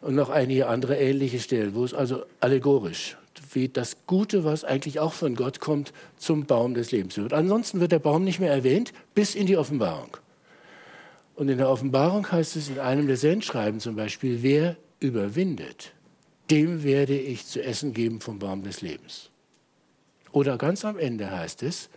Und 0.02 0.15
noch 0.15 0.30
einige 0.30 0.67
andere 0.67 0.97
ähnliche 0.97 1.39
Stellen, 1.39 1.73
wo 1.73 1.86
es 1.86 1.93
also 1.93 2.26
allegorisch 2.41 3.15
wie 3.54 3.69
das 3.69 4.06
Gute, 4.08 4.43
was 4.43 4.63
eigentlich 4.63 5.00
auch 5.00 5.13
von 5.13 5.36
Gott 5.36 5.60
kommt, 5.60 5.93
zum 6.17 6.46
Baum 6.46 6.74
des 6.74 6.91
Lebens 6.91 7.17
wird. 7.17 7.34
Ansonsten 7.34 7.80
wird 7.80 7.91
der 7.91 8.00
Baum 8.00 8.24
nicht 8.24 8.39
mehr 8.39 8.52
erwähnt 8.52 8.93
bis 9.15 9.36
in 9.36 9.46
die 9.46 9.58
Offenbarung. 9.58 10.17
Und 11.36 11.50
in 11.50 11.58
der 11.58 11.69
Offenbarung 11.69 12.32
heißt 12.32 12.56
es 12.56 12.69
in 12.69 12.80
einem 12.80 13.08
der 13.08 13.17
Sendschreiben 13.17 13.80
zum 13.80 13.96
Beispiel, 13.96 14.43
wer 14.43 14.78
überwindet, 15.00 15.93
dem 16.50 16.84
werde 16.84 17.17
ich 17.17 17.46
zu 17.46 17.63
essen 17.63 17.93
geben 17.93 18.19
vom 18.22 18.39
Baum 18.39 18.63
des 18.63 18.82
Lebens. 18.82 19.30
Oder 20.32 20.58
ganz 20.58 20.86
am 20.86 20.98
Ende 20.98 21.32
heißt 21.32 21.63
es, 21.63 21.89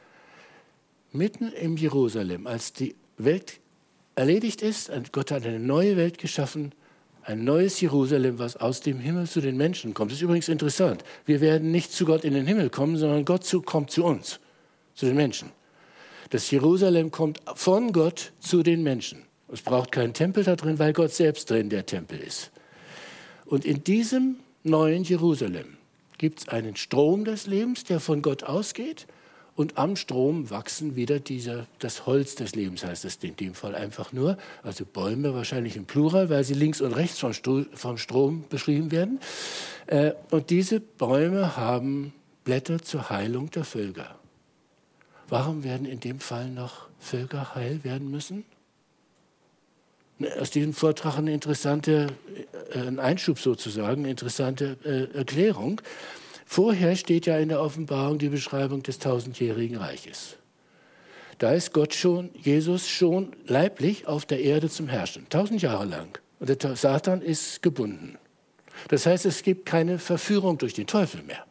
mitten 1.13 1.53
im 1.53 1.77
Jerusalem, 1.77 2.47
als 2.47 2.73
die 2.73 2.95
Welt 3.19 3.61
erledigt 4.15 4.63
ist, 4.63 4.91
Gott 5.13 5.31
hat 5.31 5.45
eine 5.45 5.61
neue 5.61 5.97
Welt 5.97 6.19
geschaffen, 6.19 6.73
ein 7.27 7.43
neues 7.43 7.81
Jerusalem, 7.81 8.39
was 8.39 8.57
aus 8.57 8.81
dem 8.81 9.01
Himmel 9.01 9.29
zu 9.29 9.41
den 9.41 9.57
Menschen 9.57 9.95
kommt. 9.95 10.13
Das 10.13 10.19
ist 10.19 10.23
übrigens 10.23 10.49
interessant. 10.49 11.03
Wir 11.25 11.41
werden 11.41 11.73
nicht 11.73 11.93
zu 11.93 12.05
Gott 12.05 12.25
in 12.25 12.35
den 12.35 12.47
Himmel 12.47 12.71
kommen, 12.71 12.97
sondern 12.97 13.25
Gott 13.25 13.43
zu, 13.43 13.63
kommt 13.63 13.91
zu 13.91 14.05
uns, 14.05 14.39
zu 14.95 15.07
den 15.07 15.17
Menschen. 15.17 15.51
Das 16.31 16.49
Jerusalem 16.51 17.11
kommt 17.11 17.41
von 17.57 17.93
Gott 17.93 18.33
zu 18.39 18.63
den 18.63 18.85
Menschen. 18.85 19.23
Es 19.53 19.61
braucht 19.61 19.91
keinen 19.91 20.15
Tempel 20.15 20.45
da 20.45 20.55
drin, 20.55 20.79
weil 20.79 20.93
Gott 20.93 21.13
selbst 21.13 21.51
drin 21.51 21.69
der 21.69 21.85
Tempel 21.85 22.21
ist. 22.21 22.53
Und 23.45 23.65
in 23.65 23.83
diesem 23.83 24.37
neuen 24.63 25.03
Jerusalem 25.03 25.79
gibt 26.19 26.41
es 26.41 26.49
einen 26.49 26.77
Strom 26.77 27.25
des 27.25 27.47
Lebens, 27.47 27.83
der 27.83 27.99
von 27.99 28.23
Gott 28.23 28.45
ausgeht 28.45 29.07
und 29.57 29.79
am 29.79 29.97
Strom 29.97 30.51
wachsen 30.51 30.97
wieder 30.97 31.19
diese, 31.19 31.67
das 31.79 32.05
Holz 32.05 32.35
des 32.35 32.55
Lebens, 32.55 32.85
heißt 32.85 33.07
es 33.07 33.17
in 33.23 33.37
dem 33.37 33.55
Fall 33.55 33.75
einfach 33.75 34.13
nur. 34.13 34.37
Also 34.63 34.85
Bäume 34.85 35.35
wahrscheinlich 35.35 35.77
im 35.77 35.87
Plural, 35.87 36.29
weil 36.29 36.45
sie 36.45 36.53
links 36.53 36.83
und 36.83 36.93
rechts 36.93 37.19
vom, 37.19 37.33
vom 37.73 37.97
Strom 37.97 38.45
beschrieben 38.51 38.93
werden. 38.93 39.19
Äh, 39.87 40.13
und 40.31 40.51
diese 40.51 40.81
Bäume 40.81 41.57
haben 41.57 42.13
Blätter 42.45 42.83
zur 42.83 43.09
Heilung 43.09 43.51
der 43.51 43.65
Völker. 43.65 44.19
Warum 45.29 45.65
werden 45.65 45.87
in 45.87 46.01
dem 46.01 46.21
Fall 46.21 46.51
noch 46.51 46.89
Völker 47.01 47.55
heil 47.55 47.83
werden 47.83 48.11
müssen? 48.11 48.45
Aus 50.39 50.51
diesem 50.51 50.75
Vortrag 50.75 51.17
eine 51.17 51.33
interessante, 51.33 52.09
äh, 52.75 52.81
ein 52.81 53.01
Einschub 53.01 53.39
sozusagen, 53.39 54.03
eine 54.03 54.11
interessante 54.11 54.77
äh, 54.85 55.17
Erklärung. 55.17 55.81
Vorher 56.49 56.95
steht 56.95 57.27
ja 57.27 57.37
in 57.39 57.49
der 57.49 57.61
Offenbarung 57.61 58.19
die 58.19 58.29
Beschreibung 58.29 58.83
des 58.83 59.01
tausendjährigen 59.01 59.77
Reiches. 59.77 60.37
Da 61.39 61.53
ist 61.53 61.75
Gott 61.75 61.93
schon, 61.93 62.31
Jesus 62.35 62.89
schon 62.89 63.33
leiblich 63.47 64.07
auf 64.07 64.25
der 64.25 64.41
Erde 64.41 64.71
zum 64.71 64.89
Herrschen, 64.89 65.29
tausend 65.29 65.61
Jahre 65.61 65.85
lang. 65.85 66.19
Und 66.39 66.49
der 66.49 66.77
Satan 66.77 67.21
ist 67.21 67.63
gebunden. 67.63 68.17
Das 68.89 69.05
heißt, 69.05 69.27
es 69.27 69.43
gibt 69.43 69.67
keine 69.67 69.99
Verführung 69.99 70.57
durch 70.57 70.73
den 70.73 70.87
Teufel 70.87 71.23
mehr. 71.25 71.45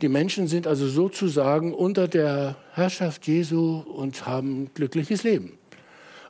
Die 0.00 0.08
Menschen 0.08 0.48
sind 0.48 0.66
also 0.66 0.88
sozusagen 0.88 1.74
unter 1.74 2.08
der 2.08 2.56
Herrschaft 2.72 3.26
Jesu 3.26 3.80
und 3.80 4.26
haben 4.26 4.62
ein 4.62 4.70
glückliches 4.74 5.22
Leben. 5.22 5.58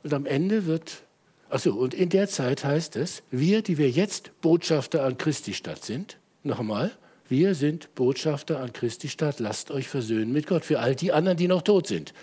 Und 0.03 0.13
am 0.13 0.25
Ende 0.25 0.65
wird, 0.65 1.03
also 1.49 1.73
und 1.73 1.93
in 1.93 2.09
der 2.09 2.27
Zeit 2.27 2.65
heißt 2.65 2.97
es, 2.97 3.23
wir, 3.31 3.61
die 3.61 3.77
wir 3.77 3.89
jetzt 3.89 4.31
Botschafter 4.41 5.05
an 5.05 5.17
Christi 5.17 5.53
Stadt 5.53 5.85
sind, 5.85 6.17
nochmal, 6.43 6.91
wir 7.29 7.53
sind 7.55 7.93
Botschafter 7.95 8.59
an 8.59 8.73
Christi 8.73 9.07
Stadt. 9.07 9.39
Lasst 9.39 9.71
euch 9.71 9.87
versöhnen 9.87 10.33
mit 10.33 10.47
Gott. 10.47 10.65
Für 10.65 10.79
all 10.79 10.95
die 10.95 11.11
anderen, 11.11 11.37
die 11.37 11.47
noch 11.47 11.61
tot 11.61 11.87
sind. 11.87 12.13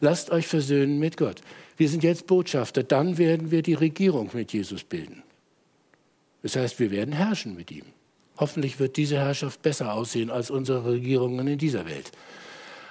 Lasst 0.00 0.30
euch 0.30 0.46
versöhnen 0.46 0.98
mit 0.98 1.16
Gott. 1.16 1.40
Wir 1.76 1.88
sind 1.88 2.04
jetzt 2.04 2.26
Botschafter. 2.26 2.84
Dann 2.84 3.18
werden 3.18 3.50
wir 3.50 3.62
die 3.62 3.74
Regierung 3.74 4.30
mit 4.32 4.52
Jesus 4.52 4.84
bilden. 4.84 5.24
Das 6.42 6.54
heißt, 6.54 6.78
wir 6.78 6.92
werden 6.92 7.12
herrschen 7.12 7.56
mit 7.56 7.72
ihm. 7.72 7.84
Hoffentlich 8.36 8.78
wird 8.78 8.96
diese 8.96 9.16
Herrschaft 9.16 9.62
besser 9.62 9.92
aussehen 9.92 10.30
als 10.30 10.50
unsere 10.50 10.84
Regierungen 10.84 11.48
in 11.48 11.58
dieser 11.58 11.86
Welt. 11.86 12.12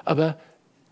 Aber 0.04 0.38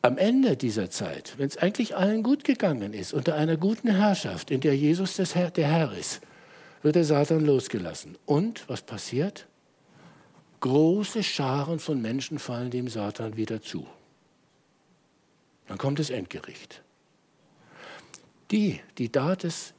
am 0.02 0.18
Ende 0.18 0.56
dieser 0.56 0.90
Zeit, 0.90 1.34
wenn 1.38 1.48
es 1.48 1.58
eigentlich 1.58 1.98
allen 1.98 2.24
gut 2.24 2.46
gegangen 2.46 2.94
ist, 2.94 3.14
unter 3.14 3.36
einer 3.36 3.58
guten 3.58 3.94
Herrschaft, 3.94 4.52
in 4.52 4.62
der 4.62 4.78
Jesus 4.78 5.18
Herr, 5.36 5.52
der 5.52 5.68
Herr 5.68 5.92
ist, 5.98 6.22
wird 6.82 6.96
der 6.96 7.04
Satan 7.04 7.46
losgelassen. 7.46 8.18
Und 8.26 8.64
was 8.70 8.82
passiert? 8.82 9.48
Große 10.66 11.22
Scharen 11.22 11.78
von 11.78 12.02
Menschen 12.02 12.40
fallen 12.40 12.72
dem 12.72 12.88
Satan 12.88 13.38
wieder 13.38 13.62
zu. 13.62 13.86
Dann 15.68 15.78
kommt 15.78 16.00
das 16.00 16.10
Endgericht. 16.10 16.82
Die, 18.50 18.82
die 18.98 19.12
da 19.12 19.36
das, 19.36 19.76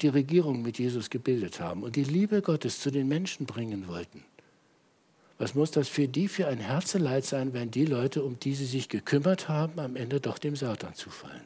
die 0.00 0.08
Regierung 0.08 0.62
mit 0.62 0.78
Jesus 0.78 1.10
gebildet 1.10 1.60
haben 1.60 1.82
und 1.82 1.96
die 1.96 2.04
Liebe 2.04 2.40
Gottes 2.40 2.80
zu 2.80 2.90
den 2.90 3.08
Menschen 3.08 3.44
bringen 3.44 3.88
wollten, 3.88 4.24
was 5.36 5.54
muss 5.54 5.70
das 5.70 5.88
für 5.88 6.08
die 6.08 6.28
für 6.28 6.46
ein 6.46 6.60
Herzeleid 6.60 7.26
sein, 7.26 7.52
wenn 7.52 7.70
die 7.70 7.84
Leute, 7.84 8.22
um 8.22 8.40
die 8.40 8.54
sie 8.54 8.64
sich 8.64 8.88
gekümmert 8.88 9.50
haben, 9.50 9.78
am 9.78 9.96
Ende 9.96 10.18
doch 10.18 10.38
dem 10.38 10.56
Satan 10.56 10.94
zufallen? 10.94 11.44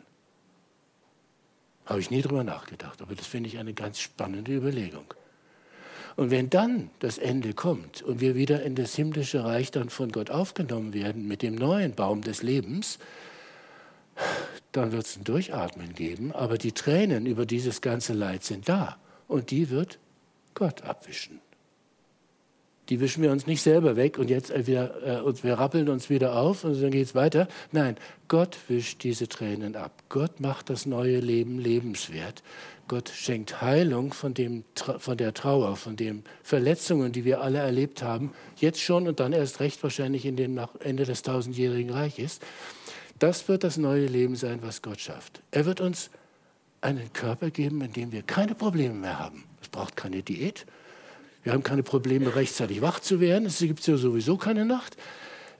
Habe 1.87 1.99
ich 1.99 2.12
nie 2.12 2.22
drüber 2.22 2.44
nachgedacht, 2.44 3.03
aber 3.03 3.16
das 3.16 3.27
finde 3.27 3.49
ich 3.49 3.59
eine 3.59 3.75
ganz 3.75 3.99
spannende 3.99 4.55
Überlegung. 4.55 5.12
Und 6.16 6.31
wenn 6.31 6.48
dann 6.48 6.90
das 6.98 7.18
Ende 7.18 7.52
kommt 7.52 8.02
und 8.02 8.20
wir 8.20 8.35
wieder 8.35 8.62
in 8.62 8.74
das 8.74 8.94
himmlische 8.96 9.44
Reich 9.44 9.70
dann 9.70 9.90
von 9.90 10.11
Gott 10.11 10.31
aufgenommen 10.31 10.94
werden 10.94 11.29
mit 11.29 11.42
dem 11.42 11.55
neuen 11.55 11.94
Baum 11.94 12.22
des 12.22 12.42
Lebens, 12.42 12.98
dann 14.72 14.92
wird 14.92 15.05
es 15.05 15.16
ein 15.16 15.24
Durchatmen 15.24 15.94
geben, 15.94 16.33
aber 16.33 16.57
die 16.57 16.72
Tränen 16.72 17.26
über 17.26 17.44
dieses 17.44 17.83
ganze 17.83 18.14
Leid 18.14 18.44
sind 18.44 18.68
da 18.68 18.96
und 19.29 19.50
die 19.50 19.68
wird 19.68 19.98
Gott 20.55 20.83
abwischen 20.83 21.40
die 22.88 23.01
wischen 23.01 23.22
wir 23.22 23.33
uns 23.33 23.46
nicht 23.46 23.62
selber 23.62 23.96
weg 23.96 24.18
und 24.18 24.31
jetzt 24.31 24.53
wieder, 24.66 25.18
äh, 25.18 25.20
und 25.20 25.42
wir 25.44 25.55
rappeln 25.55 25.88
uns 25.88 26.11
wieder 26.11 26.37
auf 26.37 26.64
und 26.64 26.81
dann 26.81 26.90
geht 26.90 27.07
es 27.07 27.14
weiter. 27.14 27.49
Nein, 27.72 27.96
Gott 28.29 28.57
wischt 28.68 29.03
diese 29.03 29.29
Tränen 29.29 29.77
ab. 29.77 29.92
Gott 30.09 30.40
macht 30.40 30.70
das 30.70 30.87
neue 30.87 31.20
Leben 31.20 31.59
lebenswert. 31.59 32.42
Gott 32.88 33.09
schenkt 33.09 33.61
Heilung 33.61 34.12
von, 34.12 34.33
dem, 34.33 34.64
von 34.99 35.16
der 35.16 35.35
Trauer, 35.35 35.75
von 35.75 35.96
den 35.96 36.22
Verletzungen, 36.44 37.11
die 37.11 37.25
wir 37.25 37.40
alle 37.40 37.59
erlebt 37.59 38.03
haben, 38.03 38.33
jetzt 38.57 38.81
schon 38.81 39.09
und 39.09 39.18
dann 39.18 39.33
erst 39.33 39.59
recht 39.59 39.83
wahrscheinlich 39.83 40.25
in 40.25 40.37
dem 40.37 40.55
nach 40.55 40.75
Ende 40.79 41.05
des 41.05 41.22
tausendjährigen 41.22 41.90
Reiches. 41.90 42.38
Das 43.18 43.49
wird 43.49 43.64
das 43.64 43.77
neue 43.77 44.07
Leben 44.07 44.37
sein, 44.37 44.61
was 44.62 44.83
Gott 44.83 45.01
schafft. 45.01 45.42
Er 45.51 45.66
wird 45.66 45.81
uns 45.81 46.11
einen 46.81 47.12
Körper 47.12 47.51
geben, 47.51 47.81
in 47.81 47.92
dem 47.92 48.12
wir 48.12 48.22
keine 48.22 48.55
Probleme 48.55 48.94
mehr 48.94 49.18
haben. 49.18 49.44
Es 49.61 49.68
braucht 49.68 49.96
keine 49.96 50.22
Diät, 50.22 50.66
wir 51.46 51.52
haben 51.52 51.62
keine 51.62 51.85
Probleme, 51.85 52.35
rechtzeitig 52.35 52.82
wach 52.82 52.98
zu 52.98 53.20
werden. 53.20 53.46
Es 53.46 53.61
gibt 53.61 53.87
ja 53.87 53.96
sowieso 53.96 54.37
keine 54.37 54.64
Nacht. 54.64 54.96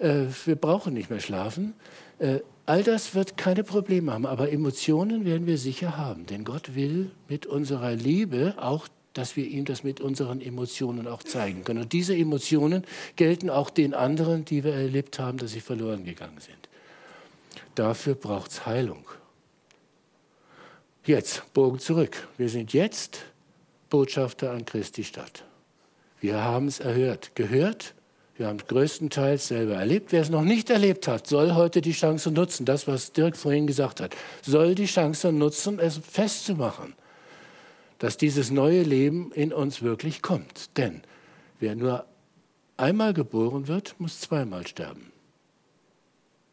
Äh, 0.01 0.25
wir 0.44 0.57
brauchen 0.57 0.92
nicht 0.92 1.11
mehr 1.11 1.20
schlafen. 1.20 1.75
Äh, 2.18 2.40
all 2.66 2.83
das 2.83 3.14
wird 3.14 3.37
keine 3.37 3.62
Probleme 3.62 4.12
haben, 4.12 4.27
aber 4.27 4.51
Emotionen 4.51 5.25
werden 5.25 5.46
wir 5.46 5.59
sicher 5.59 5.96
haben, 5.96 6.27
denn 6.27 6.42
Gott 6.42 6.75
will 6.75 7.12
mit 7.29 7.46
unserer 7.46 7.92
Liebe 7.92 8.55
auch 8.59 8.88
dass 9.12 9.35
wir 9.35 9.46
ihm 9.46 9.64
das 9.64 9.83
mit 9.83 10.03
unseren 10.03 10.42
Emotionen 10.42 11.09
auch 11.09 11.22
zeigen 11.22 11.64
können. 11.64 11.85
Und 11.85 11.94
diese 11.94 12.14
Emotionen 12.14 12.85
gelten 13.14 13.49
auch 13.49 13.70
den 13.70 13.94
anderen, 13.94 14.44
die 14.44 14.62
wir 14.62 14.75
erlebt 14.75 15.18
haben, 15.18 15.38
dass 15.38 15.53
sie 15.53 15.61
verloren 15.61 16.05
gegangen 16.05 16.37
sind. 16.38 16.68
Dafür 17.77 18.14
braucht 18.14 18.51
es 18.51 18.66
Heilung. 18.66 19.07
Jetzt, 21.07 21.51
Bogen 21.55 21.79
zurück. 21.79 22.29
Wir 22.37 22.51
sind 22.51 22.75
jetzt 22.75 23.20
Botschafter 23.88 24.51
an 24.51 24.66
Christi 24.66 25.03
Stadt. 25.03 25.46
Wir 26.21 26.43
haben 26.43 26.69
es 26.69 26.81
erhört, 26.81 27.35
gehört. 27.35 27.95
Wir 28.37 28.49
haben 28.49 28.59
es 28.59 28.67
größtenteils 28.67 29.49
selber 29.49 29.75
erlebt. 29.75 30.13
Wer 30.13 30.21
es 30.21 30.29
noch 30.29 30.43
nicht 30.43 30.69
erlebt 30.69 31.09
hat, 31.09 31.27
soll 31.27 31.55
heute 31.55 31.81
die 31.81 31.93
Chance 31.93 32.31
nutzen. 32.31 32.67
Das, 32.67 32.87
was 32.87 33.13
Dirk 33.13 33.37
vorhin 33.37 33.67
gesagt 33.67 34.01
hat, 34.01 34.15
soll 34.43 34.75
die 34.75 34.87
Chance 34.87 35.33
nutzen, 35.33 35.79
es 35.79 35.99
festzumachen, 35.99 36.95
dass 37.99 38.19
dieses 38.19 38.51
neue 38.51 38.83
Leben 38.83 39.33
in 39.33 39.53
uns 39.53 39.81
wirklich 39.81 40.21
kommt. 40.21 40.77
Denn 40.77 41.03
wer 41.61 41.75
nur 41.77 42.05
einmal 42.77 43.15
geboren 43.15 43.69
wird, 43.69 43.95
muss 43.99 44.21
zweimal 44.21 44.67
sterben. 44.67 45.13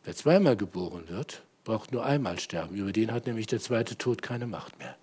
Wer 0.06 0.16
zweimal 0.16 0.56
geboren 0.56 1.04
wird, 1.08 1.44
braucht 1.64 1.92
nur 1.92 2.06
einmal 2.06 2.40
sterben. 2.40 2.76
Über 2.76 2.92
den 2.94 3.12
hat 3.12 3.26
nämlich 3.26 3.48
der 3.48 3.60
zweite 3.60 3.98
Tod 3.98 4.22
keine 4.22 4.48
Macht 4.48 4.80
mehr. 4.80 4.96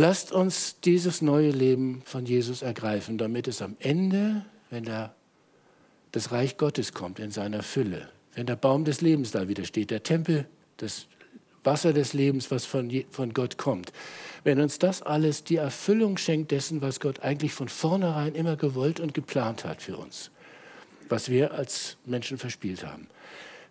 Lasst 0.00 0.30
uns 0.30 0.78
dieses 0.78 1.22
neue 1.22 1.50
Leben 1.50 2.02
von 2.04 2.24
Jesus 2.24 2.62
ergreifen, 2.62 3.18
damit 3.18 3.48
es 3.48 3.60
am 3.60 3.76
Ende, 3.80 4.44
wenn 4.70 4.84
der, 4.84 5.12
das 6.12 6.30
Reich 6.30 6.56
Gottes 6.56 6.92
kommt 6.92 7.18
in 7.18 7.32
seiner 7.32 7.64
Fülle, 7.64 8.08
wenn 8.34 8.46
der 8.46 8.54
Baum 8.54 8.84
des 8.84 9.00
Lebens 9.00 9.32
da 9.32 9.48
wieder 9.48 9.64
steht, 9.64 9.90
der 9.90 10.04
Tempel, 10.04 10.46
das 10.76 11.08
Wasser 11.64 11.92
des 11.92 12.12
Lebens, 12.12 12.48
was 12.52 12.64
von, 12.64 12.88
von 13.10 13.34
Gott 13.34 13.58
kommt, 13.58 13.92
wenn 14.44 14.60
uns 14.60 14.78
das 14.78 15.02
alles 15.02 15.42
die 15.42 15.56
Erfüllung 15.56 16.16
schenkt 16.16 16.52
dessen, 16.52 16.80
was 16.80 17.00
Gott 17.00 17.24
eigentlich 17.24 17.52
von 17.52 17.68
vornherein 17.68 18.36
immer 18.36 18.54
gewollt 18.54 19.00
und 19.00 19.14
geplant 19.14 19.64
hat 19.64 19.82
für 19.82 19.96
uns, 19.96 20.30
was 21.08 21.28
wir 21.28 21.54
als 21.54 21.96
Menschen 22.06 22.38
verspielt 22.38 22.86
haben. 22.86 23.08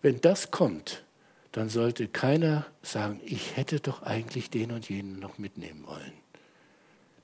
Wenn 0.02 0.20
das 0.20 0.52
kommt, 0.52 1.06
dann 1.58 1.70
sollte 1.70 2.08
keiner 2.08 2.68
sagen, 2.84 3.20
ich 3.26 3.58
hätte 3.58 3.80
doch 3.80 4.04
eigentlich 4.04 4.52
den 4.52 4.72
und 4.72 4.90
jenen 4.90 5.20
noch 5.20 5.40
mitnehmen 5.40 5.88
wollen. 5.88 6.14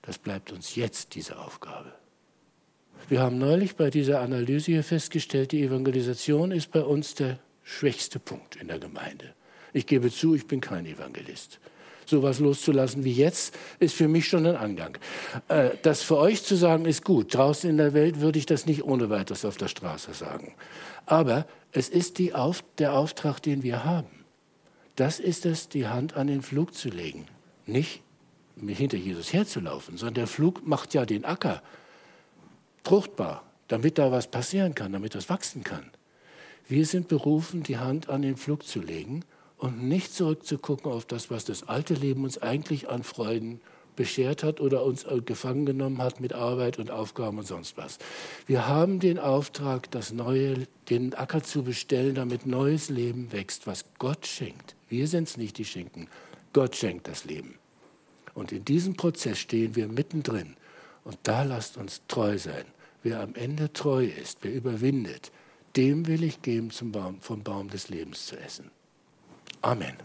Das 0.01 0.17
bleibt 0.17 0.51
uns 0.51 0.75
jetzt 0.75 1.13
diese 1.13 1.37
Aufgabe. 1.37 1.93
Wir 3.09 3.21
haben 3.21 3.37
neulich 3.37 3.75
bei 3.75 3.91
dieser 3.91 4.21
Analyse 4.21 4.71
hier 4.71 4.83
festgestellt, 4.83 5.51
die 5.51 5.61
Evangelisation 5.61 6.49
ist 6.49 6.71
bei 6.71 6.81
uns 6.81 7.13
der 7.13 7.37
schwächste 7.61 8.17
Punkt 8.17 8.55
in 8.55 8.69
der 8.69 8.79
Gemeinde. 8.79 9.35
Ich 9.71 9.85
gebe 9.85 10.09
zu, 10.09 10.33
ich 10.33 10.47
bin 10.47 10.61
kein 10.61 10.87
Evangelist. 10.87 11.59
So 12.07 12.17
etwas 12.17 12.39
loszulassen 12.39 13.03
wie 13.03 13.13
jetzt 13.13 13.55
ist 13.77 13.93
für 13.93 14.07
mich 14.07 14.27
schon 14.27 14.47
ein 14.47 14.55
Angang. 14.55 14.97
Äh, 15.47 15.69
das 15.83 16.01
für 16.01 16.17
euch 16.17 16.41
zu 16.41 16.55
sagen 16.55 16.85
ist 16.85 17.05
gut. 17.05 17.35
Draußen 17.35 17.69
in 17.69 17.77
der 17.77 17.93
Welt 17.93 18.19
würde 18.19 18.39
ich 18.39 18.47
das 18.47 18.65
nicht 18.65 18.83
ohne 18.83 19.11
weiteres 19.11 19.45
auf 19.45 19.57
der 19.57 19.67
Straße 19.67 20.15
sagen. 20.15 20.55
Aber 21.05 21.45
es 21.71 21.87
ist 21.87 22.19
Auf, 22.33 22.63
der 22.79 22.93
Auftrag, 22.93 23.39
den 23.39 23.61
wir 23.61 23.85
haben. 23.85 24.22
Das 24.95 25.19
ist 25.19 25.45
es, 25.45 25.69
die 25.69 25.87
Hand 25.87 26.15
an 26.15 26.27
den 26.27 26.41
Flug 26.41 26.73
zu 26.73 26.89
legen. 26.89 27.25
Nicht 27.65 28.01
hinter 28.65 28.97
Jesus 28.97 29.33
herzulaufen, 29.33 29.97
sondern 29.97 30.15
der 30.15 30.27
Flug 30.27 30.65
macht 30.67 30.93
ja 30.93 31.05
den 31.05 31.25
Acker 31.25 31.63
fruchtbar, 32.83 33.43
damit 33.67 33.97
da 33.97 34.11
was 34.11 34.27
passieren 34.27 34.75
kann, 34.75 34.91
damit 34.91 35.15
das 35.15 35.29
wachsen 35.29 35.63
kann. 35.63 35.89
Wir 36.67 36.85
sind 36.85 37.07
berufen, 37.07 37.63
die 37.63 37.77
Hand 37.77 38.09
an 38.09 38.21
den 38.21 38.37
Flug 38.37 38.63
zu 38.63 38.79
legen 38.79 39.25
und 39.57 39.83
nicht 39.83 40.13
zurückzugucken 40.13 40.91
auf 40.91 41.05
das, 41.05 41.31
was 41.31 41.45
das 41.45 41.67
alte 41.67 41.93
Leben 41.93 42.23
uns 42.23 42.37
eigentlich 42.37 42.89
an 42.89 43.03
Freuden 43.03 43.61
beschert 43.95 44.43
hat 44.43 44.59
oder 44.59 44.83
uns 44.83 45.03
äh, 45.03 45.21
gefangen 45.21 45.65
genommen 45.65 46.01
hat 46.01 46.19
mit 46.19 46.33
Arbeit 46.33 46.79
und 46.79 46.91
Aufgaben 46.91 47.37
und 47.37 47.47
sonst 47.47 47.77
was. 47.77 47.99
Wir 48.47 48.67
haben 48.67 48.99
den 48.99 49.19
Auftrag, 49.19 49.91
das 49.91 50.11
neue, 50.11 50.67
den 50.89 51.13
Acker 51.13 51.43
zu 51.43 51.63
bestellen, 51.63 52.15
damit 52.15 52.45
neues 52.45 52.89
Leben 52.89 53.31
wächst, 53.31 53.67
was 53.67 53.85
Gott 53.99 54.25
schenkt. 54.25 54.75
Wir 54.93 55.07
sind 55.07 55.27
es 55.27 55.37
nicht, 55.37 55.57
die 55.57 55.65
schenken. 55.65 56.07
Gott 56.53 56.75
schenkt 56.75 57.07
das 57.07 57.25
Leben. 57.25 57.55
Und 58.35 58.51
in 58.51 58.63
diesem 58.63 58.93
Prozess 58.93 59.39
stehen 59.39 59.75
wir 59.75 59.87
mittendrin. 59.87 60.55
Und 61.03 61.17
da 61.23 61.41
lasst 61.41 61.77
uns 61.77 62.03
treu 62.07 62.37
sein. 62.37 62.65
Wer 63.01 63.21
am 63.21 63.33
Ende 63.33 63.73
treu 63.73 64.05
ist, 64.05 64.37
wer 64.43 64.53
überwindet, 64.53 65.31
dem 65.75 66.05
will 66.05 66.23
ich 66.23 66.43
geben, 66.43 66.69
Baum, 66.91 67.19
vom 67.21 67.41
Baum 67.41 67.71
des 67.71 67.89
Lebens 67.89 68.27
zu 68.27 68.39
essen. 68.39 68.69
Amen. 69.63 69.95